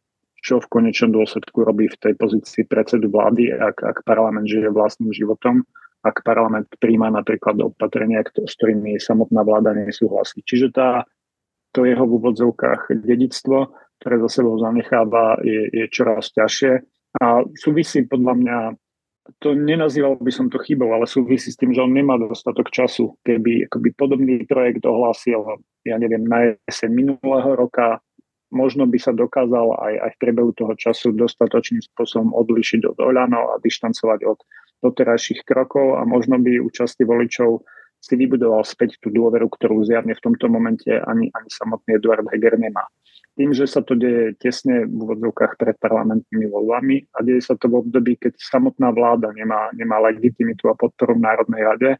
čo 0.44 0.60
v 0.60 0.68
konečnom 0.68 1.16
dôsledku 1.16 1.64
robí 1.64 1.88
v 1.88 2.00
tej 2.02 2.14
pozícii 2.20 2.68
predsedu 2.68 3.08
vlády, 3.08 3.56
ak, 3.56 3.80
ak 3.80 3.98
parlament 4.04 4.44
žije 4.44 4.68
vlastným 4.76 5.16
životom, 5.16 5.64
ak 6.04 6.20
parlament 6.28 6.68
príjma 6.84 7.08
napríklad 7.08 7.64
opatrenia, 7.64 8.20
s 8.28 8.54
ktorými 8.60 9.00
samotná 9.00 9.40
vláda 9.48 9.72
nesúhlasí. 9.72 10.44
Čiže 10.44 10.76
tá, 10.76 11.08
to 11.72 11.88
jeho 11.88 12.04
v 12.04 12.20
úvodzovkách 12.20 12.92
dedictvo, 12.92 13.72
ktoré 14.04 14.20
za 14.28 14.44
sebou 14.44 14.60
zanecháva, 14.60 15.40
je, 15.48 15.72
je 15.72 15.86
čoraz 15.88 16.28
ťažšie. 16.36 16.84
A 17.24 17.48
súvisí 17.56 18.04
podľa 18.04 18.34
mňa, 18.36 18.58
to 19.40 19.56
nenazýval 19.56 20.20
by 20.20 20.28
som 20.28 20.52
to 20.52 20.60
chybou, 20.60 20.92
ale 20.92 21.08
súvisí 21.08 21.56
s 21.56 21.60
tým, 21.60 21.72
že 21.72 21.80
on 21.80 21.96
nemá 21.96 22.20
dostatok 22.20 22.68
času. 22.68 23.16
Keby 23.24 23.72
akoby 23.72 23.90
podobný 23.96 24.44
projekt 24.44 24.84
ohlásil, 24.84 25.40
ja 25.88 25.96
neviem, 25.96 26.28
na 26.28 26.52
jeseň 26.68 26.92
minulého 26.92 27.56
roka, 27.56 28.04
možno 28.54 28.86
by 28.86 29.02
sa 29.02 29.12
dokázal 29.12 29.74
aj, 29.82 29.94
aj 29.98 30.12
v 30.14 30.20
priebehu 30.22 30.54
toho 30.54 30.78
času 30.78 31.12
dostatočným 31.18 31.82
spôsobom 31.82 32.38
odlišiť 32.38 32.86
od 32.94 32.98
Oľano 33.02 33.58
a 33.58 33.60
dištancovať 33.60 34.20
od 34.30 34.40
doterajších 34.86 35.42
krokov 35.42 35.98
a 35.98 36.06
možno 36.06 36.38
by 36.38 36.62
u 36.62 36.70
časti 36.70 37.02
voličov 37.02 37.66
si 38.04 38.20
vybudoval 38.20 38.68
späť 38.68 39.00
tú 39.00 39.08
dôveru, 39.16 39.48
ktorú 39.48 39.88
zjavne 39.88 40.12
v 40.12 40.24
tomto 40.24 40.52
momente 40.52 40.92
ani, 40.92 41.32
ani 41.32 41.50
samotný 41.50 41.96
Eduard 41.96 42.28
Heger 42.28 42.60
nemá. 42.60 42.84
Tým, 43.34 43.56
že 43.56 43.64
sa 43.64 43.80
to 43.80 43.96
deje 43.96 44.36
tesne 44.36 44.84
v 44.84 44.92
úvodzovkách 44.92 45.56
pred 45.56 45.80
parlamentnými 45.80 46.52
voľbami 46.52 47.16
a 47.16 47.24
deje 47.24 47.42
sa 47.42 47.56
to 47.56 47.72
v 47.72 47.80
období, 47.80 48.20
keď 48.20 48.36
samotná 48.38 48.92
vláda 48.92 49.32
nemá, 49.32 49.72
nemá 49.72 50.04
legitimitu 50.04 50.68
a 50.68 50.78
podporu 50.78 51.16
v 51.16 51.26
Národnej 51.26 51.64
rade, 51.64 51.92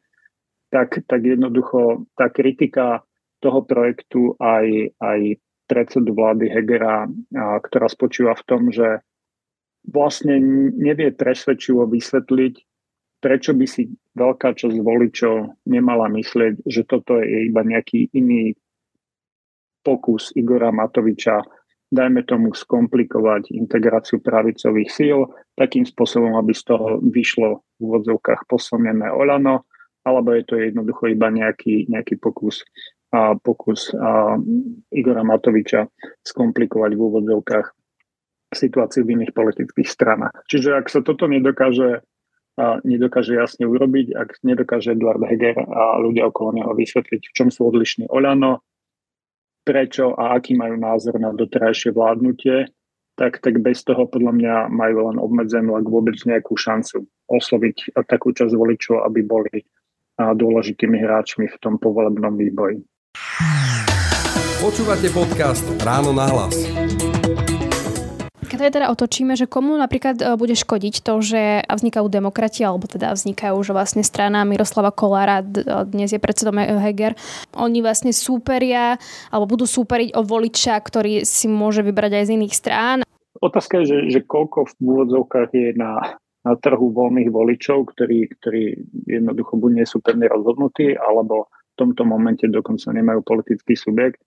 tak, 0.70 1.08
tak 1.08 1.22
jednoducho 1.24 2.06
tá 2.20 2.28
kritika 2.28 3.02
toho 3.40 3.64
projektu 3.64 4.36
aj, 4.44 4.92
aj 5.00 5.20
predsedu 5.66 6.12
vlády 6.14 6.52
Hegera, 6.52 7.08
ktorá 7.36 7.88
spočíva 7.88 8.36
v 8.36 8.46
tom, 8.48 8.62
že 8.70 9.02
vlastne 9.84 10.40
nevie 10.76 11.12
presvedčivo 11.12 11.88
vysvetliť, 11.88 12.54
prečo 13.24 13.52
by 13.56 13.66
si 13.68 13.88
veľká 14.16 14.56
časť 14.56 14.78
voličov 14.84 15.64
nemala 15.68 16.12
myslieť, 16.12 16.68
že 16.68 16.84
toto 16.84 17.20
je 17.24 17.48
iba 17.48 17.64
nejaký 17.64 18.12
iný 18.16 18.56
pokus 19.84 20.32
Igora 20.36 20.72
Matoviča, 20.72 21.44
dajme 21.94 22.26
tomu 22.26 22.56
skomplikovať 22.56 23.54
integráciu 23.54 24.18
pravicových 24.24 24.90
síl 24.90 25.30
takým 25.54 25.86
spôsobom, 25.86 26.36
aby 26.40 26.56
z 26.56 26.64
toho 26.74 26.98
vyšlo 27.04 27.62
v 27.78 27.80
úvodzovkách 27.80 28.50
posilnené 28.50 29.12
Olano, 29.14 29.70
alebo 30.04 30.36
je 30.36 30.44
to 30.44 30.56
jednoducho 30.60 31.12
iba 31.12 31.30
nejaký, 31.30 31.88
nejaký 31.88 32.20
pokus, 32.20 32.66
a 33.14 33.38
pokus 33.38 33.94
a 33.94 34.42
Igora 34.90 35.22
Matoviča 35.22 35.86
skomplikovať 36.26 36.92
v 36.98 37.02
úvodzovkách 37.02 37.68
situáciu 38.58 39.06
v 39.06 39.22
iných 39.22 39.34
politických 39.38 39.86
stranách. 39.86 40.34
Čiže 40.50 40.82
ak 40.82 40.90
sa 40.90 41.06
toto 41.06 41.30
nedokáže 41.30 42.02
a 42.54 42.78
nedokáže 42.86 43.34
jasne 43.34 43.66
urobiť, 43.66 44.14
ak 44.14 44.30
nedokáže 44.46 44.94
Eduard 44.94 45.26
Heger 45.26 45.58
a 45.58 45.98
ľudia 45.98 46.30
okolo 46.30 46.62
neho 46.62 46.70
vysvetliť, 46.78 47.22
v 47.26 47.34
čom 47.34 47.50
sú 47.50 47.66
odlišní 47.66 48.06
Oľano, 48.14 48.62
prečo 49.66 50.14
a 50.14 50.38
aký 50.38 50.54
majú 50.54 50.78
názor 50.78 51.18
na 51.18 51.34
doterajšie 51.34 51.90
vládnutie, 51.98 52.70
tak, 53.18 53.42
tak 53.42 53.58
bez 53.58 53.82
toho 53.82 54.06
podľa 54.06 54.34
mňa 54.38 54.56
majú 54.70 55.10
len 55.10 55.18
obmedzenú, 55.18 55.78
ak 55.78 55.86
vôbec 55.90 56.14
nejakú 56.26 56.54
šancu 56.54 57.10
osloviť 57.26 57.98
takú 58.06 58.30
časť 58.34 58.54
voličov, 58.54 59.02
aby 59.02 59.26
boli 59.26 59.66
dôležitými 60.18 60.98
hráčmi 61.02 61.50
v 61.50 61.58
tom 61.58 61.82
povolebnom 61.82 62.38
výboji. 62.38 62.86
Počúvate 64.62 65.10
podcast 65.10 65.66
Ráno 65.82 66.14
na 66.14 66.30
hlas. 66.30 66.54
Keď 68.46 68.70
teda 68.70 68.94
otočíme, 68.94 69.34
že 69.34 69.50
komu 69.50 69.74
napríklad 69.74 70.22
e, 70.22 70.38
bude 70.38 70.54
škodiť 70.54 71.02
to, 71.02 71.18
že 71.26 71.66
vznikajú 71.66 72.06
demokrati, 72.14 72.62
alebo 72.62 72.86
teda 72.86 73.18
vznikajú 73.18 73.58
už 73.58 73.74
vlastne 73.74 74.06
strana 74.06 74.46
Miroslava 74.46 74.94
Kolára, 74.94 75.42
dnes 75.82 76.14
je 76.14 76.22
predsedom 76.22 76.62
Heger, 76.62 77.18
oni 77.58 77.82
vlastne 77.82 78.14
súperia, 78.14 79.02
alebo 79.34 79.58
budú 79.58 79.66
súperiť 79.66 80.14
o 80.14 80.22
voliča, 80.22 80.78
ktorý 80.78 81.26
si 81.26 81.50
môže 81.50 81.82
vybrať 81.82 82.22
aj 82.22 82.24
z 82.30 82.34
iných 82.38 82.54
strán. 82.54 82.98
Otázka 83.42 83.82
je, 83.82 83.86
že, 83.90 83.98
že 84.14 84.20
koľko 84.30 84.70
v 84.70 84.74
úvodzovkách 84.78 85.50
je 85.50 85.74
na, 85.74 86.22
na 86.46 86.54
trhu 86.54 86.94
voľných 86.94 87.34
voličov, 87.34 87.98
ktorí, 87.98 88.30
ktorí 88.38 88.64
jednoducho 89.10 89.58
buď 89.58 89.72
nie 89.82 89.88
sú 89.90 90.06
pevne 90.06 90.30
rozhodnutí, 90.30 90.94
alebo 90.94 91.50
tomto 91.76 92.06
momente 92.06 92.46
dokonca 92.50 92.94
nemajú 92.94 93.22
politický 93.26 93.74
subjekt. 93.74 94.22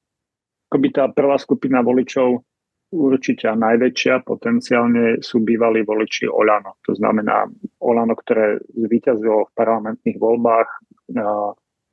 Akoby 0.71 0.89
tá 0.91 1.07
prvá 1.11 1.39
skupina 1.39 1.83
voličov 1.83 2.43
určite 2.91 3.51
najväčšia 3.51 4.23
potenciálne 4.23 5.23
sú 5.23 5.43
bývalí 5.43 5.83
voliči 5.83 6.31
Olano. 6.31 6.79
To 6.87 6.95
znamená 6.95 7.47
Olano, 7.83 8.15
ktoré 8.15 8.59
zvíťazilo 8.75 9.51
v 9.51 9.55
parlamentných 9.55 10.19
voľbách, 10.19 10.69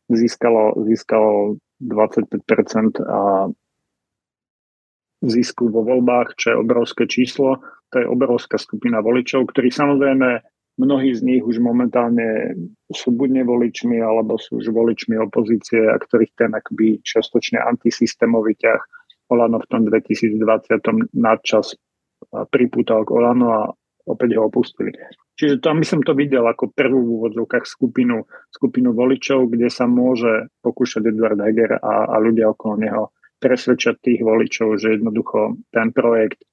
získalo, 0.10 0.78
získalo 0.86 1.58
25% 1.82 3.02
zisku 5.24 5.72
vo 5.72 5.82
voľbách, 5.88 6.36
čo 6.36 6.46
je 6.54 6.62
obrovské 6.62 7.04
číslo. 7.08 7.64
To 7.96 7.96
je 8.02 8.10
obrovská 8.10 8.58
skupina 8.60 9.00
voličov, 9.00 9.48
ktorí 9.54 9.72
samozrejme 9.72 10.44
mnohí 10.78 11.14
z 11.14 11.22
nich 11.22 11.44
už 11.46 11.62
momentálne 11.62 12.58
sú 12.90 13.14
buď 13.14 13.44
nevoličmi, 13.44 14.02
alebo 14.02 14.38
sú 14.42 14.62
už 14.62 14.74
voličmi 14.74 15.18
opozície, 15.22 15.86
a 15.86 15.98
ktorých 15.98 16.34
ten 16.34 16.52
akoby 16.54 17.02
čiastočne 17.06 17.62
antisystémový 17.62 18.58
ťah 18.58 18.82
Olano 19.32 19.62
v 19.62 19.70
tom 19.70 19.82
2020 19.88 21.16
nadčas 21.16 21.78
pripútal 22.50 23.04
k 23.04 23.14
Olano 23.14 23.48
a 23.52 23.62
opäť 24.08 24.36
ho 24.40 24.52
opustili. 24.52 24.92
Čiže 25.34 25.64
tam 25.64 25.82
by 25.82 25.86
som 25.88 26.02
to 26.06 26.14
videl 26.14 26.46
ako 26.46 26.70
prvú 26.70 27.00
v 27.02 27.14
úvodzovkách 27.18 27.66
skupinu, 27.66 28.28
skupinu 28.54 28.94
voličov, 28.94 29.50
kde 29.50 29.72
sa 29.72 29.90
môže 29.90 30.52
pokúšať 30.62 31.10
Edward 31.10 31.42
Heger 31.42 31.82
a, 31.82 32.14
a 32.14 32.16
ľudia 32.22 32.54
okolo 32.54 32.74
neho 32.78 33.04
presvedčať 33.42 34.00
tých 34.00 34.22
voličov, 34.24 34.78
že 34.80 35.00
jednoducho 35.00 35.60
ten 35.74 35.92
projekt 35.92 36.46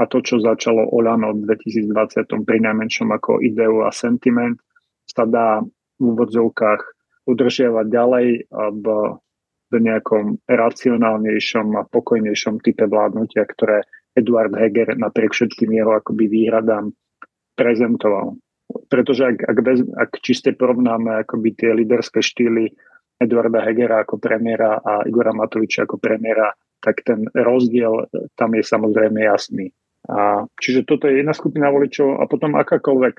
a 0.00 0.08
to, 0.08 0.24
čo 0.24 0.40
začalo 0.40 0.88
Olano 0.96 1.36
v 1.36 1.44
2020 1.44 2.24
pri 2.48 2.58
najmenšom 2.64 3.12
ako 3.12 3.44
ideu 3.44 3.84
a 3.84 3.92
sentiment, 3.92 4.56
sa 5.04 5.28
dá 5.28 5.60
v 6.00 6.00
úvodzovkách 6.00 6.80
udržiavať 7.28 7.86
ďalej 7.92 8.26
v, 8.80 8.86
v 9.68 9.74
nejakom 9.76 10.40
racionálnejšom 10.48 11.66
a 11.76 11.84
pokojnejšom 11.84 12.64
type 12.64 12.88
vládnutia, 12.88 13.44
ktoré 13.44 13.84
Eduard 14.16 14.56
Heger 14.56 14.96
napriek 14.96 15.36
všetkým 15.36 15.70
jeho 15.70 15.92
akoby 16.00 16.26
výhradám 16.32 16.96
prezentoval. 17.54 18.40
Pretože 18.88 19.36
ak, 19.36 19.38
ak, 19.52 19.58
bez, 19.60 19.78
ak 19.84 20.10
čiste 20.24 20.56
porovnáme 20.56 21.22
akoby 21.28 21.52
tie 21.54 21.70
líderské 21.76 22.24
štýly 22.24 22.72
Eduarda 23.20 23.60
Hegera 23.60 24.00
ako 24.00 24.16
premiéra 24.16 24.80
a 24.80 25.04
Igora 25.04 25.36
Matoviča 25.36 25.84
ako 25.84 26.00
premiéra, 26.00 26.48
tak 26.80 27.04
ten 27.04 27.28
rozdiel 27.36 28.08
tam 28.32 28.56
je 28.56 28.64
samozrejme 28.64 29.20
jasný. 29.20 29.68
A, 30.10 30.42
čiže 30.58 30.82
toto 30.82 31.06
je 31.06 31.22
jedna 31.22 31.30
skupina 31.30 31.70
voličov 31.70 32.18
a 32.18 32.26
potom 32.26 32.58
akákoľvek 32.58 33.14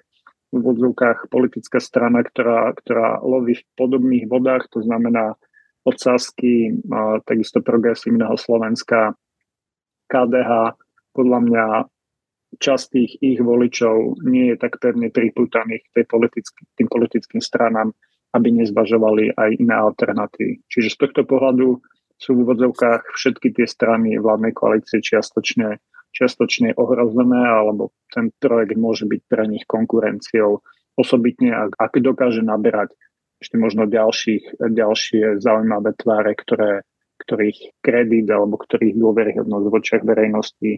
v 0.51 0.59
vodzovkách 0.59 1.31
politická 1.31 1.79
strana, 1.79 2.19
ktorá, 2.27 2.75
ktorá 2.75 3.23
loví 3.23 3.55
v 3.55 3.63
podobných 3.79 4.27
vodách, 4.27 4.67
to 4.67 4.83
znamená 4.83 5.39
od 5.87 5.95
Sasky, 5.95 6.75
takisto 7.23 7.63
progresívneho 7.63 8.35
Slovenska, 8.35 9.15
KDH, 10.11 10.75
podľa 11.15 11.39
mňa 11.47 11.65
časť 12.59 12.85
tých 12.91 13.11
ich 13.23 13.39
voličov 13.39 14.27
nie 14.27 14.51
je 14.51 14.59
tak 14.59 14.75
pevne 14.83 15.07
priputaných 15.07 15.87
tej 15.95 16.03
politicky, 16.03 16.67
tým 16.75 16.91
politickým 16.91 17.39
stranám, 17.39 17.95
aby 18.35 18.51
nezvažovali 18.51 19.39
aj 19.39 19.49
iné 19.55 19.75
alternatívy. 19.75 20.67
Čiže 20.67 20.91
z 20.91 20.97
tohto 21.07 21.23
pohľadu 21.23 21.79
sú 22.19 22.29
v 22.35 22.43
úvodzovkách 22.43 23.15
všetky 23.15 23.55
tie 23.55 23.63
strany 23.63 24.19
vládnej 24.19 24.51
koalície 24.51 24.99
čiastočne 24.99 25.79
čiastočne 26.11 26.75
ohrozené, 26.75 27.41
alebo 27.41 27.95
ten 28.11 28.31
projekt 28.35 28.75
môže 28.75 29.07
byť 29.07 29.21
pre 29.27 29.47
nich 29.47 29.63
konkurenciou 29.67 30.59
osobitne, 30.99 31.55
ak, 31.55 31.71
ak 31.79 31.93
dokáže 32.03 32.43
naberať 32.43 32.93
ešte 33.41 33.57
možno 33.57 33.89
ďalších, 33.89 34.61
ďalšie 34.61 35.41
zaujímavé 35.41 35.97
tváre, 35.97 36.37
ktoré, 36.37 36.85
ktorých 37.25 37.81
kredit 37.81 38.29
alebo 38.29 38.61
ktorých 38.61 38.99
dôveryhodnosť 39.01 39.65
v 39.65 39.77
očiach 39.81 40.03
verejnosti 40.05 40.71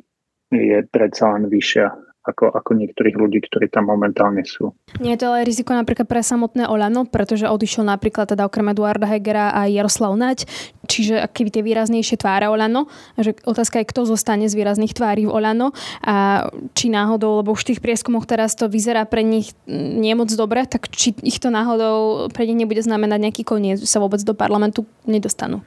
je 0.54 0.78
predsa 0.88 1.36
len 1.36 1.52
vyššia 1.52 2.13
ako, 2.24 2.56
ako 2.56 2.72
niektorých 2.80 3.20
ľudí, 3.20 3.44
ktorí 3.44 3.68
tam 3.68 3.92
momentálne 3.92 4.48
sú. 4.48 4.72
Nie 5.04 5.20
je 5.20 5.28
to 5.28 5.36
ale 5.36 5.44
riziko 5.44 5.76
napríklad 5.76 6.08
pre 6.08 6.24
samotné 6.24 6.72
Olano, 6.72 7.04
pretože 7.04 7.52
odišiel 7.52 7.84
napríklad 7.84 8.32
teda 8.32 8.48
okrem 8.48 8.72
Eduarda 8.72 9.04
Hegera 9.06 9.52
aj 9.52 9.76
Jaroslav 9.76 10.16
Nať, 10.16 10.48
čiže 10.88 11.28
keby 11.36 11.50
tie 11.52 11.64
výraznejšie 11.68 12.16
tváre 12.24 12.48
Olano, 12.48 12.88
že 13.20 13.36
otázka 13.44 13.84
je, 13.84 13.90
kto 13.92 14.08
zostane 14.08 14.48
z 14.48 14.56
výrazných 14.56 14.96
tvári 14.96 15.28
v 15.28 15.36
Olano 15.36 15.76
a 16.00 16.48
či 16.72 16.88
náhodou, 16.88 17.44
lebo 17.44 17.52
už 17.52 17.68
v 17.68 17.70
tých 17.76 17.84
prieskumoch 17.84 18.24
teraz 18.24 18.56
to 18.56 18.72
vyzerá 18.72 19.04
pre 19.04 19.22
nich 19.22 19.52
nie 19.68 20.16
moc 20.16 20.32
dobre, 20.32 20.64
tak 20.64 20.88
či 20.96 21.12
ich 21.20 21.44
to 21.44 21.52
náhodou 21.52 22.32
pre 22.32 22.48
nich 22.48 22.56
nebude 22.56 22.80
znamenať 22.80 23.20
nejaký 23.20 23.44
koniec, 23.44 23.84
sa 23.84 24.00
vôbec 24.00 24.24
do 24.24 24.32
parlamentu 24.32 24.88
nedostanú. 25.04 25.60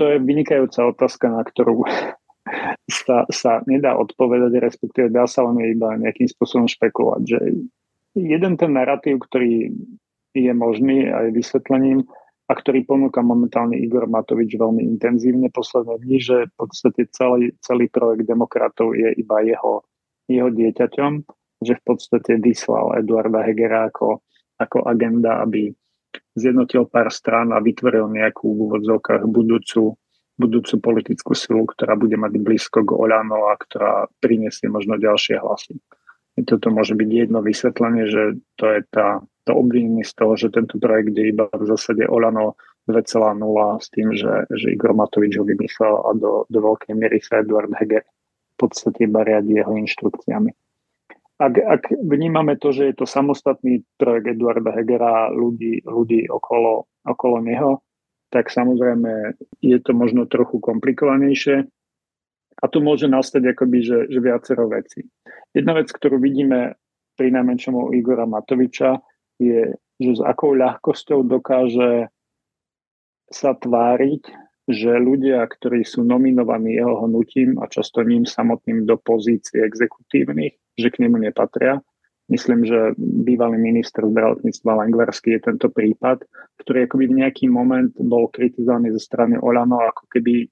To 0.00 0.08
je 0.08 0.16
vynikajúca 0.16 0.88
otázka, 0.88 1.28
na 1.28 1.44
ktorú 1.44 1.84
sa, 2.90 3.24
sa 3.30 3.62
nedá 3.70 3.94
odpovedať, 3.94 4.52
respektíve 4.58 5.08
dá 5.10 5.26
sa 5.30 5.46
len 5.46 5.62
iba 5.72 5.94
nejakým 5.94 6.26
spôsobom 6.26 6.66
špekulovať. 6.66 7.22
Že 7.26 7.38
jeden 8.18 8.54
ten 8.58 8.70
narratív, 8.74 9.22
ktorý 9.24 9.70
je 10.32 10.52
možný 10.52 11.12
aj 11.12 11.32
vysvetlením 11.36 12.08
a 12.50 12.52
ktorý 12.52 12.84
ponúka 12.84 13.22
momentálne 13.22 13.78
Igor 13.78 14.10
Matovič 14.10 14.58
veľmi 14.58 14.82
intenzívne 14.84 15.48
posledné 15.48 16.02
dni, 16.02 16.18
že 16.18 16.36
v 16.50 16.54
podstate 16.58 17.08
celý, 17.14 17.54
celý 17.62 17.86
projekt 17.88 18.26
demokratov 18.28 18.92
je 18.98 19.14
iba 19.14 19.40
jeho, 19.40 19.86
jeho 20.26 20.48
dieťaťom, 20.50 21.12
že 21.62 21.78
v 21.78 21.82
podstate 21.86 22.42
vyslal 22.42 22.98
Eduarda 22.98 23.46
Hegera 23.46 23.88
ako, 23.88 24.20
ako 24.58 24.84
agenda, 24.84 25.40
aby 25.40 25.70
zjednotil 26.36 26.88
pár 26.90 27.08
strán 27.08 27.54
a 27.54 27.62
vytvoril 27.62 28.10
nejakú 28.10 28.52
v 28.52 28.58
úvodzovkách 28.68 29.22
budúcu 29.28 29.96
budúcu 30.42 30.82
politickú 30.82 31.32
silu, 31.38 31.62
ktorá 31.70 31.94
bude 31.94 32.18
mať 32.18 32.42
blízko 32.42 32.82
k 32.82 32.90
Oľano 32.90 33.48
a 33.48 33.54
ktorá 33.54 34.10
prinesie 34.18 34.66
možno 34.66 34.98
ďalšie 34.98 35.38
hlasy. 35.38 35.78
Toto 36.42 36.72
môže 36.72 36.96
byť 36.96 37.08
jedno 37.12 37.44
vysvetlenie, 37.44 38.08
že 38.08 38.22
to 38.56 38.64
je 38.66 38.80
tá, 38.88 39.20
to 39.44 39.52
obvinenie 39.52 40.02
z 40.02 40.12
toho, 40.16 40.32
že 40.34 40.48
tento 40.48 40.80
projekt 40.80 41.12
je 41.12 41.28
iba 41.28 41.46
v 41.52 41.64
zásade 41.68 42.08
Olano 42.08 42.56
2,0 42.88 43.04
s 43.78 43.86
tým, 43.92 44.08
že, 44.16 44.48
že 44.50 44.72
Igor 44.72 44.96
Matovič 44.96 45.38
ho 45.38 45.44
vymyslel 45.44 45.94
a 46.02 46.10
do, 46.16 46.32
do 46.50 46.58
veľkej 46.58 46.96
miery 46.98 47.22
sa 47.22 47.44
Eduard 47.44 47.70
Heger 47.78 48.02
v 48.02 48.56
podstate 48.56 49.06
iba 49.06 49.22
riadi 49.22 49.60
jeho 49.60 49.76
inštrukciami. 49.76 50.50
Ak, 51.42 51.54
ak 51.58 51.82
vnímame 51.98 52.54
to, 52.54 52.70
že 52.70 52.92
je 52.92 52.94
to 53.02 53.06
samostatný 53.06 53.82
projekt 53.98 54.38
Eduarda 54.38 54.70
Hegera 54.72 55.26
a 55.26 55.32
ľudí, 55.34 55.82
ľudí 55.82 56.30
okolo, 56.30 56.86
okolo 57.02 57.36
neho, 57.42 57.82
tak 58.32 58.48
samozrejme 58.48 59.36
je 59.60 59.78
to 59.84 59.92
možno 59.92 60.24
trochu 60.24 60.56
komplikovanejšie. 60.56 61.68
A 62.62 62.64
tu 62.70 62.78
môže 62.80 63.10
nastať 63.10 63.52
akoby, 63.52 63.78
že, 63.84 63.98
že 64.08 64.18
viacero 64.22 64.70
veci. 64.72 65.04
Jedna 65.52 65.76
vec, 65.76 65.92
ktorú 65.92 66.16
vidíme 66.16 66.80
pri 67.16 67.28
najmenšom 67.28 67.92
Igora 67.92 68.24
Matoviča, 68.24 68.96
je, 69.36 69.76
že 69.76 70.10
s 70.16 70.20
akou 70.24 70.56
ľahkosťou 70.56 71.26
dokáže 71.28 72.08
sa 73.28 73.52
tváriť, 73.56 74.22
že 74.68 74.94
ľudia, 74.94 75.42
ktorí 75.42 75.82
sú 75.82 76.06
nominovaní 76.06 76.78
jeho 76.78 77.04
hnutím 77.04 77.58
a 77.58 77.66
často 77.66 78.06
ním 78.06 78.24
samotným 78.24 78.86
do 78.86 78.94
pozícií 78.94 79.58
exekutívnych, 79.58 80.54
že 80.78 80.88
k 80.88 81.02
nemu 81.02 81.18
nepatria. 81.28 81.82
Myslím, 82.32 82.64
že 82.64 82.96
bývalý 82.96 83.60
minister 83.60 84.08
zdravotníctva 84.08 84.80
Langvarský 84.80 85.36
je 85.36 85.52
tento 85.52 85.68
prípad, 85.68 86.24
ktorý 86.64 86.88
akoby 86.88 87.04
v 87.12 87.18
nejaký 87.20 87.44
moment 87.52 87.92
bol 88.00 88.32
kritizovaný 88.32 88.96
zo 88.96 89.04
strany 89.04 89.36
Olano, 89.36 89.84
ako 89.84 90.08
keby 90.08 90.48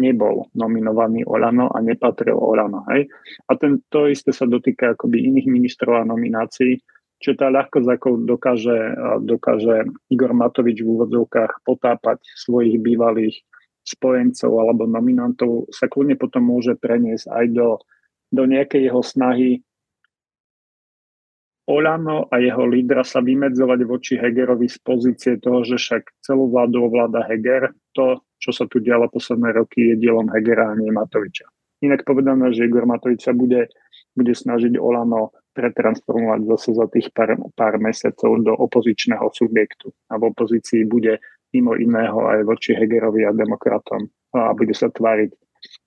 nebol 0.00 0.48
nominovaný 0.56 1.28
Olano 1.28 1.68
a 1.68 1.84
nepatril 1.84 2.32
Olano. 2.32 2.88
Hej? 2.88 3.12
A 3.44 3.60
ten, 3.60 3.84
to 3.92 4.08
isté 4.08 4.32
sa 4.32 4.48
dotýka 4.48 4.96
akoby 4.96 5.28
iných 5.28 5.52
ministrov 5.52 6.00
a 6.00 6.08
nominácií, 6.08 6.80
čo 7.20 7.36
tá 7.36 7.52
ľahkosť, 7.52 7.88
ako 7.92 8.08
dokáže, 8.24 8.78
dokáže 9.20 9.90
Igor 10.08 10.32
Matovič 10.32 10.80
v 10.80 10.96
úvodzovkách 10.96 11.66
potápať 11.66 12.24
svojich 12.24 12.78
bývalých 12.80 13.42
spojencov 13.84 14.48
alebo 14.54 14.88
nominantov, 14.88 15.68
sa 15.74 15.90
kľudne 15.90 16.16
potom 16.16 16.46
môže 16.46 16.78
preniesť 16.78 17.26
aj 17.28 17.46
do, 17.52 17.68
do 18.32 18.42
nejakej 18.46 18.88
jeho 18.88 19.02
snahy 19.02 19.60
Olano 21.68 22.24
a 22.32 22.40
jeho 22.40 22.64
lídra 22.64 23.04
sa 23.04 23.20
vymedzovať 23.20 23.80
voči 23.84 24.16
Hegerovi 24.16 24.72
z 24.72 24.80
pozície 24.80 25.36
toho, 25.36 25.60
že 25.68 25.76
však 25.76 26.24
celú 26.24 26.48
vládu 26.48 26.88
ovláda 26.88 27.20
Heger. 27.28 27.76
To, 27.92 28.24
čo 28.40 28.56
sa 28.56 28.64
tu 28.64 28.80
dialo 28.80 29.12
posledné 29.12 29.52
roky, 29.52 29.92
je 29.92 30.00
dielom 30.00 30.32
Hegera 30.32 30.72
a 30.72 30.78
nie 30.80 30.88
Matoviča. 30.88 31.44
Inak 31.84 32.08
povedané, 32.08 32.56
že 32.56 32.64
Igor 32.64 32.88
Matovič 32.88 33.20
sa 33.20 33.36
bude, 33.36 33.68
bude 34.16 34.32
snažiť 34.32 34.80
Olano 34.80 35.36
pretransformovať 35.52 36.40
zase 36.56 36.70
za 36.72 36.86
tých 36.88 37.12
pár, 37.12 37.36
pár 37.52 37.76
mesiacov 37.76 38.40
do 38.40 38.56
opozičného 38.56 39.28
subjektu. 39.30 39.92
A 40.08 40.16
v 40.16 40.32
opozícii 40.32 40.88
bude 40.88 41.20
mimo 41.52 41.76
iného 41.76 42.32
aj 42.32 42.48
voči 42.48 42.72
Hegerovi 42.72 43.28
a 43.28 43.36
demokratom 43.36 44.08
a 44.36 44.52
bude 44.52 44.76
sa 44.76 44.92
tváriť, 44.92 45.32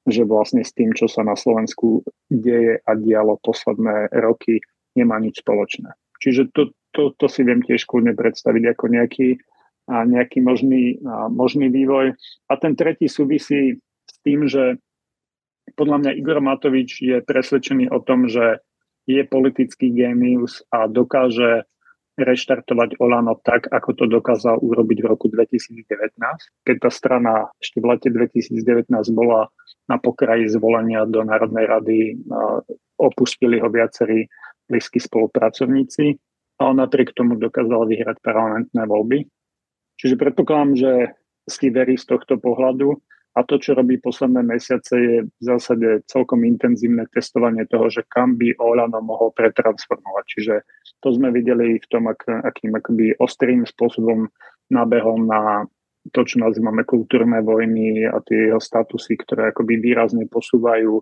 že 0.09 0.25
vlastne 0.25 0.65
s 0.65 0.73
tým, 0.73 0.93
čo 0.93 1.05
sa 1.05 1.21
na 1.21 1.37
Slovensku 1.37 2.01
deje 2.29 2.81
a 2.81 2.91
dialo 2.97 3.37
posledné 3.41 4.09
roky, 4.19 4.59
nemá 4.95 5.19
nič 5.19 5.41
spoločné. 5.41 5.95
Čiže 6.21 6.53
to, 6.53 6.75
to, 6.93 7.15
to 7.17 7.25
si 7.31 7.41
viem 7.41 7.63
tiež 7.65 7.87
kľudne 7.89 8.13
predstaviť 8.13 8.63
ako 8.77 8.85
nejaký, 8.93 9.29
a 9.89 10.05
nejaký 10.05 10.39
možný, 10.43 11.01
a 11.01 11.31
možný 11.31 11.73
vývoj. 11.73 12.13
A 12.47 12.53
ten 12.59 12.77
tretí 12.77 13.09
súvisí 13.09 13.81
s 14.05 14.15
tým, 14.21 14.45
že 14.45 14.77
podľa 15.73 15.97
mňa 16.03 16.11
Igor 16.19 16.39
Matovič 16.43 17.01
je 17.01 17.17
presvedčený 17.23 17.89
o 17.89 17.99
tom, 18.03 18.27
že 18.27 18.59
je 19.09 19.23
politický 19.25 19.89
génius 19.89 20.61
a 20.69 20.85
dokáže 20.85 21.65
reštartovať 22.19 22.99
Olano 22.99 23.39
tak, 23.41 23.71
ako 23.71 23.89
to 23.97 24.05
dokázal 24.05 24.59
urobiť 24.61 24.97
v 25.01 25.09
roku 25.09 25.31
2019, 25.31 25.87
keď 26.67 26.75
tá 26.77 26.89
strana 26.91 27.33
ešte 27.57 27.79
v 27.79 27.85
lete 27.87 28.09
2019 28.11 28.91
bola 29.15 29.47
na 29.87 29.97
pokraji 29.97 30.51
zvolenia 30.51 31.07
do 31.07 31.23
Národnej 31.23 31.65
rady, 31.65 31.99
opustili 32.99 33.57
ho 33.57 33.67
viacerí 33.71 34.27
blízki 34.71 35.03
spolupracovníci 35.03 36.15
a 36.63 36.71
on 36.71 36.79
napriek 36.79 37.11
tomu 37.11 37.35
dokázal 37.35 37.91
vyhrať 37.91 38.23
parlamentné 38.23 38.87
voľby. 38.87 39.27
Čiže 39.99 40.15
predpokladám, 40.15 40.71
že 40.79 40.91
si 41.45 41.67
verí 41.67 41.99
z 41.99 42.07
tohto 42.07 42.39
pohľadu 42.39 42.95
a 43.31 43.47
to, 43.47 43.55
čo 43.63 43.75
robí 43.75 43.95
posledné 43.95 44.43
mesiace, 44.43 44.93
je 44.95 45.17
v 45.23 45.41
zásade 45.43 46.03
celkom 46.11 46.43
intenzívne 46.43 47.07
testovanie 47.07 47.63
toho, 47.63 47.87
že 47.87 48.03
kam 48.11 48.35
by 48.35 48.59
Olano 48.59 48.99
mohol 48.99 49.31
pretransformovať. 49.31 50.25
Čiže 50.27 50.55
to 50.99 51.15
sme 51.15 51.31
videli 51.31 51.79
v 51.79 51.87
tom, 51.87 52.11
ak, 52.11 52.27
akým 52.27 52.75
akoby 52.75 53.15
ostrým 53.23 53.63
spôsobom 53.63 54.27
nabehol 54.67 55.23
na 55.23 55.63
to, 56.11 56.27
čo 56.27 56.43
nazývame 56.43 56.83
kultúrne 56.83 57.39
vojny 57.39 58.03
a 58.03 58.19
tie 58.25 58.51
jeho 58.51 58.59
statusy, 58.59 59.15
ktoré 59.21 59.55
akoby 59.55 59.79
výrazne 59.79 60.27
posúvajú 60.27 60.99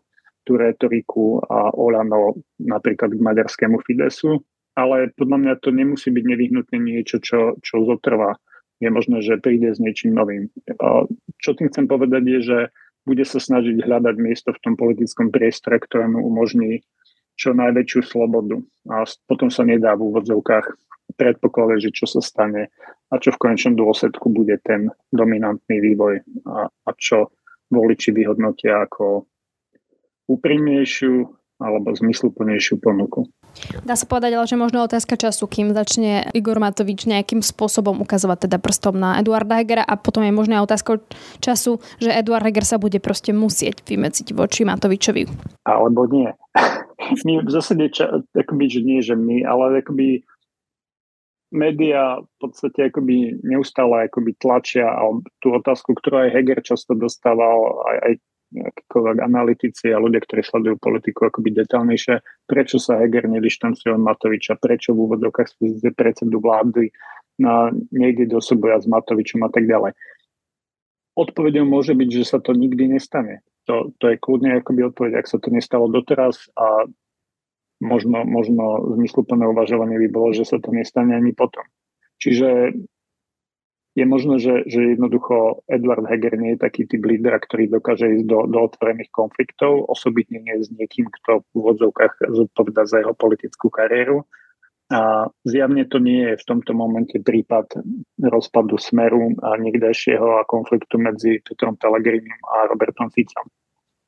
tú 0.50 0.58
retoriku 0.58 1.38
a 1.46 1.70
Olano 1.78 2.42
napríklad 2.58 3.14
k 3.14 3.22
maďarskému 3.22 3.78
Fidesu, 3.86 4.42
ale 4.74 5.14
podľa 5.14 5.38
mňa 5.38 5.54
to 5.62 5.70
nemusí 5.70 6.10
byť 6.10 6.26
nevyhnutne 6.26 6.82
niečo, 6.82 7.22
čo, 7.22 7.62
čo 7.62 7.86
zotrvá. 7.86 8.34
Je 8.82 8.90
možné, 8.90 9.22
že 9.22 9.38
príde 9.38 9.70
s 9.70 9.78
niečím 9.78 10.18
novým. 10.18 10.50
Čo 11.38 11.54
tým 11.54 11.70
chcem 11.70 11.86
povedať 11.86 12.24
je, 12.26 12.40
že 12.42 12.60
bude 13.06 13.22
sa 13.30 13.38
snažiť 13.38 13.86
hľadať 13.86 14.16
miesto 14.18 14.50
v 14.50 14.62
tom 14.66 14.74
politickom 14.74 15.30
priestore, 15.30 15.78
ktoré 15.78 16.10
mu 16.10 16.26
umožní 16.26 16.82
čo 17.38 17.54
najväčšiu 17.54 18.02
slobodu. 18.02 18.58
A 18.90 19.06
potom 19.30 19.54
sa 19.54 19.62
nedá 19.62 19.94
v 19.94 20.10
úvodzovkách 20.10 20.66
predpokladať, 21.16 21.78
že 21.90 21.96
čo 21.96 22.06
sa 22.10 22.22
stane 22.24 22.74
a 23.12 23.14
čo 23.22 23.36
v 23.36 23.42
konečnom 23.42 23.78
dôsledku 23.78 24.32
bude 24.32 24.58
ten 24.64 24.90
dominantný 25.14 25.78
vývoj 25.82 26.24
a, 26.48 26.70
a 26.70 26.90
čo 26.98 27.34
voliči 27.70 28.14
vyhodnotia 28.14 28.86
ako 28.86 29.26
úprimnejšiu 30.30 31.39
alebo 31.60 31.92
zmysluplnejšiu 31.92 32.80
ponuku. 32.80 33.28
Dá 33.84 34.00
sa 34.00 34.08
povedať, 34.08 34.39
ale 34.39 34.48
že 34.48 34.56
možno 34.56 34.88
otázka 34.88 35.20
času, 35.20 35.44
kým 35.52 35.76
začne 35.76 36.32
Igor 36.32 36.63
Matovič 36.63 37.04
nejakým 37.04 37.44
spôsobom 37.44 38.00
ukazovať 38.00 38.48
teda 38.48 38.58
prstom 38.63 38.96
na 38.96 39.20
Eduarda 39.20 39.60
Hegera 39.60 39.84
a 39.84 40.00
potom 40.00 40.24
je 40.24 40.32
možná 40.32 40.63
otázka 40.63 41.04
času, 41.44 41.84
že 42.00 42.15
Eduard 42.15 42.48
Heger 42.48 42.63
sa 42.63 42.80
bude 42.80 43.04
proste 43.04 43.36
musieť 43.36 43.84
vymedziť 43.84 44.32
voči 44.32 44.63
Matovičovi. 44.63 45.28
Alebo 45.68 46.08
nie. 46.08 46.32
My 47.28 47.44
v 47.44 47.52
zásade, 47.52 47.92
ča, 47.92 48.24
akoby, 48.32 48.65
že 48.72 48.80
nie, 48.86 49.00
že 49.04 49.15
my, 49.20 49.44
ale 49.44 49.82
akoby 49.82 50.24
média 51.50 52.22
v 52.22 52.34
podstate 52.38 52.94
akoby 52.94 53.42
neustále 53.42 54.06
akoby 54.06 54.38
tlačia 54.38 54.86
tú 55.42 55.58
otázku, 55.58 55.98
ktorú 55.98 56.30
aj 56.30 56.34
Heger 56.38 56.62
často 56.62 56.94
dostával, 56.94 57.82
aj, 57.89 57.98
aj 58.06 58.13
akýkoľvek 58.50 59.18
analytici 59.22 59.94
a 59.94 60.02
ľudia, 60.02 60.26
ktorí 60.26 60.42
sledujú 60.42 60.76
politiku 60.82 61.30
akoby 61.30 61.54
detaľnejšie, 61.54 62.48
prečo 62.50 62.82
sa 62.82 62.98
Heger 62.98 63.30
nedištancuje 63.30 63.94
od 63.94 64.02
Matoviča, 64.02 64.58
prečo 64.58 64.98
v 64.98 65.06
úvodokách 65.06 65.54
z 65.62 65.86
predsedu 65.94 66.42
vlády 66.42 66.90
na, 67.38 67.70
nejde 67.94 68.26
do 68.26 68.42
súboja 68.42 68.82
s 68.82 68.90
Matovičom 68.90 69.46
a 69.46 69.50
tak 69.54 69.70
ďalej. 69.70 69.94
Odpovedou 71.14 71.68
môže 71.68 71.94
byť, 71.94 72.10
že 72.10 72.24
sa 72.26 72.38
to 72.42 72.56
nikdy 72.58 72.90
nestane. 72.90 73.46
To, 73.70 73.94
to 74.02 74.14
je 74.14 74.18
kľudne 74.18 74.60
akoby 74.64 74.90
odpoveď, 74.90 75.22
ak 75.22 75.30
sa 75.30 75.38
to 75.38 75.54
nestalo 75.54 75.86
doteraz 75.92 76.50
a 76.58 76.90
možno, 77.84 78.26
možno 78.26 78.96
zmysluplné 78.98 79.46
uvažovanie 79.46 80.02
by 80.02 80.08
bolo, 80.10 80.34
že 80.34 80.48
sa 80.48 80.58
to 80.58 80.74
nestane 80.74 81.14
ani 81.14 81.38
potom. 81.38 81.64
Čiže 82.20 82.76
je 83.97 84.06
možné, 84.06 84.38
že, 84.38 84.69
že 84.69 84.95
jednoducho 84.95 85.65
Edward 85.65 86.06
Heger 86.06 86.38
nie 86.38 86.54
je 86.54 86.62
taký 86.62 86.86
typ 86.86 87.02
lídra, 87.02 87.41
ktorý 87.41 87.67
dokáže 87.82 88.21
ísť 88.21 88.25
do, 88.30 88.39
do 88.45 88.60
otvorených 88.69 89.10
konfliktov, 89.10 89.89
osobitne 89.89 90.45
nie 90.45 90.62
s 90.62 90.69
niekým, 90.69 91.10
kto 91.10 91.41
v 91.41 91.54
úvodzovkách 91.58 92.30
zodpoveda 92.30 92.86
za 92.86 93.02
jeho 93.02 93.13
politickú 93.17 93.73
kariéru. 93.73 94.30
A 94.89 95.30
zjavne 95.45 95.86
to 95.86 96.02
nie 96.02 96.34
je 96.34 96.41
v 96.41 96.47
tomto 96.49 96.73
momente 96.73 97.21
prípad 97.21 97.78
rozpadu 98.17 98.82
Smeru 98.82 99.38
a 99.45 99.54
niekdejšieho 99.62 100.41
a 100.41 100.47
konfliktu 100.49 100.97
medzi 100.97 101.45
Petrom 101.45 101.78
Pellegrinim 101.78 102.41
a 102.49 102.65
Robertom 102.65 103.13
Ficom. 103.13 103.45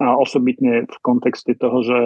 A 0.02 0.18
osobitne 0.18 0.90
v 0.90 0.98
kontexte 1.06 1.54
toho, 1.54 1.86
že 1.86 2.00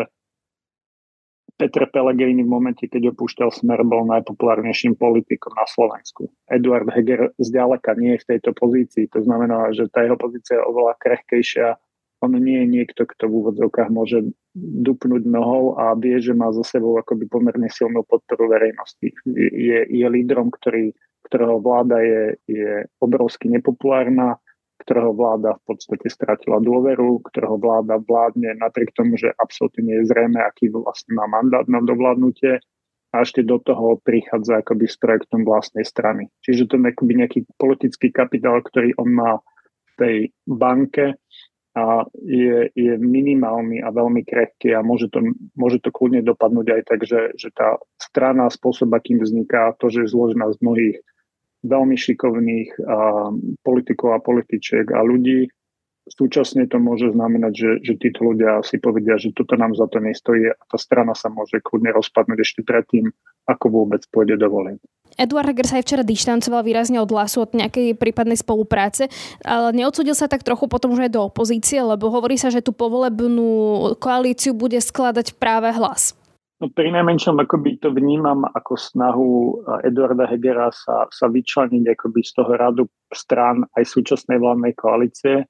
Petr 1.55 1.87
Pellegrini 1.87 2.43
v 2.43 2.51
momente, 2.51 2.83
keď 2.83 3.15
opúšťal 3.15 3.47
smer, 3.47 3.87
bol 3.87 4.03
najpopulárnejším 4.11 4.99
politikom 4.99 5.55
na 5.55 5.63
Slovensku. 5.71 6.27
Eduard 6.51 6.91
Heger 6.91 7.31
zďaleka 7.39 7.95
nie 7.95 8.19
je 8.19 8.27
v 8.27 8.29
tejto 8.35 8.51
pozícii. 8.51 9.07
To 9.15 9.23
znamená, 9.23 9.71
že 9.71 9.87
tá 9.87 10.03
jeho 10.03 10.19
pozícia 10.19 10.59
je 10.59 10.67
oveľa 10.67 10.99
krehkejšia. 10.99 11.79
On 12.23 12.31
nie 12.31 12.59
je 12.59 12.67
niekto, 12.67 13.07
kto 13.07 13.31
v 13.31 13.35
úvodzovkách 13.39 13.87
môže 13.87 14.27
dupnúť 14.55 15.23
nohou 15.27 15.79
a 15.79 15.95
vie, 15.95 16.19
že 16.19 16.35
má 16.35 16.51
za 16.51 16.63
sebou 16.67 16.99
akoby 16.99 17.27
pomerne 17.27 17.71
silnú 17.71 18.03
podporu 18.03 18.51
verejnosti. 18.51 19.15
Je, 19.35 19.79
je 19.87 20.07
lídrom, 20.11 20.51
ktorý, 20.51 20.91
ktorého 21.27 21.59
vláda 21.63 22.03
je, 22.03 22.23
je 22.51 22.71
obrovsky 22.99 23.47
nepopulárna, 23.47 24.39
ktorého 24.81 25.15
vláda 25.15 25.55
v 25.59 25.73
podstate 25.73 26.07
stratila 26.11 26.59
dôveru, 26.59 27.23
ktorého 27.31 27.55
vláda 27.55 27.95
vládne 28.01 28.59
napriek 28.59 28.91
tomu, 28.91 29.15
že 29.15 29.31
absolútne 29.39 29.87
nie 29.87 29.97
je 30.03 30.11
zrejme, 30.11 30.39
aký 30.39 30.67
vlastne 30.71 31.15
má 31.15 31.25
mandát 31.31 31.63
na 31.71 31.79
dovládnutie 31.79 32.59
a 33.15 33.23
ešte 33.23 33.47
do 33.47 33.63
toho 33.63 33.95
prichádza 34.03 34.59
akoby 34.59 34.91
s 34.91 34.99
projektom 34.99 35.47
vlastnej 35.47 35.87
strany. 35.87 36.27
Čiže 36.43 36.67
to 36.67 36.75
je 36.75 36.91
akoby 36.91 37.13
nejaký 37.23 37.39
politický 37.55 38.11
kapitál, 38.11 38.59
ktorý 38.59 38.91
on 38.99 39.09
má 39.15 39.31
v 39.39 39.91
tej 39.95 40.15
banke 40.43 41.15
a 41.75 42.07
je, 42.23 42.71
je 42.71 42.93
minimálny 42.99 43.83
a 43.83 43.91
veľmi 43.91 44.23
krehký 44.23 44.75
a 44.75 44.83
môže 44.83 45.11
to, 45.11 45.23
môže 45.59 45.83
to 45.83 45.91
kľudne 45.91 46.23
dopadnúť 46.23 46.67
aj 46.71 46.81
tak, 46.87 46.99
že, 47.03 47.35
že 47.35 47.51
tá 47.51 47.79
strana, 47.99 48.47
spôsob, 48.47 48.91
akým 48.95 49.19
vzniká, 49.19 49.75
to, 49.79 49.91
že 49.91 50.07
je 50.07 50.13
zložená 50.15 50.51
z 50.55 50.59
mnohých 50.63 50.97
veľmi 51.65 51.97
šikovných 51.97 52.69
a, 52.85 53.29
politikov 53.65 54.15
a 54.15 54.23
političiek 54.23 54.87
a 54.93 55.01
ľudí, 55.01 55.49
súčasne 56.05 56.69
to 56.69 56.77
môže 56.77 57.09
znamenať, 57.17 57.53
že, 57.53 57.71
že 57.81 57.93
títo 57.97 58.29
ľudia 58.33 58.61
si 58.61 58.77
povedia, 58.77 59.17
že 59.17 59.33
toto 59.33 59.57
nám 59.57 59.73
za 59.73 59.89
to 59.89 59.97
nestojí 59.97 60.53
a 60.53 60.55
tá 60.69 60.77
strana 60.77 61.17
sa 61.17 61.33
môže 61.33 61.57
kľudne 61.65 61.89
rozpadnúť 61.97 62.39
ešte 62.45 62.61
predtým, 62.61 63.09
ako 63.49 63.65
vôbec 63.73 64.05
pôjde 64.13 64.37
do 64.37 64.47
voleb. 64.49 64.77
Eduard 65.15 65.47
Heger 65.47 65.65
sa 65.65 65.79
aj 65.79 65.85
včera 65.87 66.03
dištancoval 66.03 66.61
výrazne 66.61 66.99
od 66.99 67.07
hlasu, 67.07 67.47
od 67.47 67.55
nejakej 67.55 67.95
prípadnej 67.95 68.35
spolupráce, 68.35 69.07
ale 69.47 69.71
neodsudil 69.71 70.11
sa 70.11 70.27
tak 70.27 70.43
trochu 70.43 70.67
potom 70.67 70.91
už 70.91 71.07
aj 71.07 71.11
do 71.15 71.23
opozície, 71.23 71.79
lebo 71.79 72.11
hovorí 72.11 72.35
sa, 72.35 72.51
že 72.51 72.59
tú 72.59 72.75
povolebnú 72.75 73.95
koalíciu 73.97 74.51
bude 74.51 74.77
skladať 74.77 75.39
práve 75.39 75.71
hlas. 75.71 76.13
No 76.55 76.71
pri 76.71 76.87
najmenšom 76.87 77.35
akoby 77.43 77.83
to 77.83 77.91
vnímam 77.91 78.47
ako 78.47 78.79
snahu 78.79 79.29
Eduarda 79.83 80.23
Hegera 80.23 80.71
sa, 80.71 81.03
sa 81.11 81.27
vyčleniť 81.27 81.83
akoby 81.91 82.23
z 82.23 82.31
toho 82.31 82.51
radu 82.55 82.83
strán 83.11 83.67
aj 83.75 83.83
súčasnej 83.83 84.39
vládnej 84.39 84.71
koalície, 84.71 85.43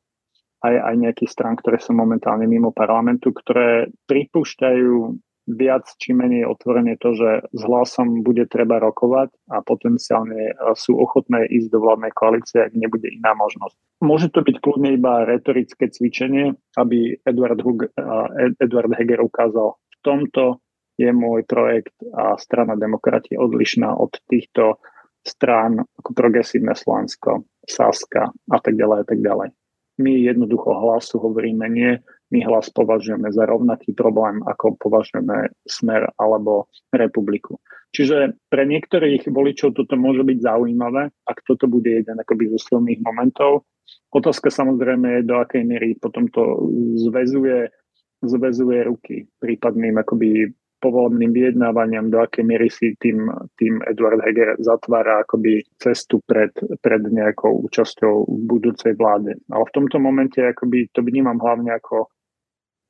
aj, 0.66 0.76
aj 0.82 0.96
nejakých 0.98 1.30
strán, 1.30 1.54
ktoré 1.62 1.78
sú 1.78 1.94
momentálne 1.94 2.50
mimo 2.50 2.74
parlamentu, 2.74 3.30
ktoré 3.38 3.94
pripúšťajú 4.10 5.22
viac 5.46 5.86
či 6.02 6.18
menej 6.18 6.50
otvorene 6.50 6.98
to, 6.98 7.14
že 7.14 7.46
s 7.54 7.62
hlasom 7.62 8.26
bude 8.26 8.50
treba 8.50 8.82
rokovať 8.82 9.30
a 9.54 9.62
potenciálne 9.62 10.42
e, 10.50 10.54
sú 10.74 10.98
ochotné 10.98 11.46
ísť 11.46 11.70
do 11.70 11.86
vládnej 11.86 12.10
koalície, 12.18 12.66
ak 12.66 12.74
nebude 12.74 13.14
iná 13.14 13.38
možnosť. 13.38 13.78
Môže 14.02 14.34
to 14.34 14.42
byť 14.42 14.58
kľudne 14.58 14.98
iba 14.98 15.22
retorické 15.22 15.86
cvičenie, 15.94 16.58
aby 16.82 17.22
Eduard, 17.30 17.62
Hug, 17.62 17.94
Eduard 18.58 18.92
Heger 18.98 19.22
ukázal, 19.22 19.78
v 19.78 19.96
tomto 20.02 20.65
je 20.96 21.12
môj 21.12 21.44
projekt 21.44 21.96
a 22.16 22.40
strana 22.40 22.80
demokrati 22.80 23.36
odlišná 23.36 23.92
od 23.96 24.16
týchto 24.32 24.80
strán 25.26 25.82
ako 26.00 26.10
progresívne 26.14 26.78
Slovensko, 26.78 27.44
Saska 27.66 28.30
a 28.32 28.58
tak 28.62 28.78
ďalej 28.78 28.98
a 29.04 29.06
tak 29.06 29.20
ďalej. 29.20 29.50
My 29.96 30.12
jednoducho 30.12 30.76
hlasu 30.76 31.24
hovoríme 31.24 31.72
nie, 31.72 32.04
my 32.32 32.40
hlas 32.44 32.68
považujeme 32.68 33.32
za 33.32 33.48
rovnaký 33.48 33.96
problém, 33.96 34.44
ako 34.44 34.76
považujeme 34.76 35.56
smer 35.64 36.12
alebo 36.20 36.68
republiku. 36.92 37.64
Čiže 37.96 38.36
pre 38.52 38.68
niektorých 38.68 39.32
voličov 39.32 39.72
toto 39.72 39.96
môže 39.96 40.28
byť 40.28 40.38
zaujímavé, 40.44 41.16
ak 41.24 41.38
toto 41.48 41.72
bude 41.72 41.88
jeden 41.88 42.20
akoby 42.20 42.52
zo 42.52 42.60
silných 42.60 43.00
momentov. 43.08 43.64
Otázka 44.12 44.52
samozrejme 44.52 45.22
je, 45.22 45.28
do 45.32 45.40
akej 45.40 45.64
miery 45.64 45.96
potom 45.96 46.28
to 46.28 46.68
zväzuje, 47.08 47.72
zväzuje 48.20 48.80
ruky 48.84 49.32
prípadným 49.40 49.96
akoby 49.96 50.52
povolebným 50.82 51.32
vyjednávaniam, 51.32 52.12
do 52.12 52.22
akej 52.22 52.44
miery 52.46 52.70
si 52.70 52.94
tým, 53.00 53.30
tým 53.60 53.82
Eduard 53.88 54.22
Heger 54.22 54.60
zatvára 54.60 55.24
akoby 55.24 55.66
cestu 55.82 56.22
pred, 56.26 56.52
pred 56.80 57.02
nejakou 57.06 57.66
účasťou 57.66 58.28
v 58.28 58.42
budúcej 58.46 58.94
vláde. 58.96 59.40
Ale 59.52 59.64
v 59.66 59.76
tomto 59.76 59.98
momente 59.98 60.40
akoby 60.40 60.92
to 60.92 61.02
vnímam 61.02 61.40
hlavne 61.42 61.74
ako 61.76 62.12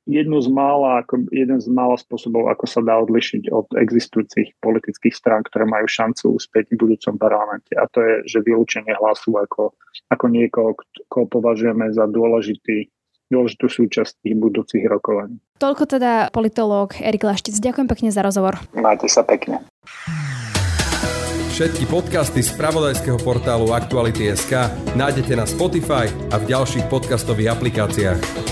jednu 0.06 0.38
z 0.38 0.48
mála, 0.54 1.02
ako 1.02 1.26
jeden 1.34 1.58
z 1.58 1.66
mála 1.66 1.98
spôsobov, 1.98 2.46
ako 2.46 2.64
sa 2.70 2.80
dá 2.80 2.94
odlišiť 3.02 3.50
od 3.50 3.66
existujúcich 3.74 4.54
politických 4.62 5.14
strán, 5.14 5.42
ktoré 5.42 5.66
majú 5.66 5.90
šancu 5.90 6.38
uspieť 6.38 6.70
v 6.72 6.80
budúcom 6.86 7.18
parlamente. 7.18 7.74
A 7.74 7.90
to 7.90 8.00
je, 8.00 8.14
že 8.30 8.46
vylúčenie 8.46 8.94
hlasu 8.94 9.34
ako, 9.34 9.74
ako 10.14 10.24
niekoho, 10.30 10.78
koho 11.10 11.26
považujeme 11.26 11.90
za 11.90 12.06
dôležitý 12.06 12.86
dôležitú 13.26 13.66
súčasť 13.66 14.22
tých 14.22 14.36
budúcich 14.38 14.86
rokovaní. 14.86 15.42
Toľko 15.56 15.82
teda 15.88 16.28
politológ 16.30 17.00
Erik 17.00 17.24
Laštic. 17.24 17.56
Ďakujem 17.56 17.88
pekne 17.88 18.08
za 18.12 18.20
rozhovor. 18.20 18.60
Majte 18.76 19.08
sa 19.08 19.24
pekne. 19.24 19.64
Všetky 21.56 21.88
podcasty 21.88 22.44
z 22.44 22.52
pravodajského 22.52 23.16
portálu 23.16 23.72
Aktuality.sk 23.72 24.68
nájdete 24.92 25.32
na 25.32 25.48
Spotify 25.48 26.04
a 26.28 26.36
v 26.36 26.52
ďalších 26.52 26.84
podcastových 26.92 27.56
aplikáciách. 27.56 28.45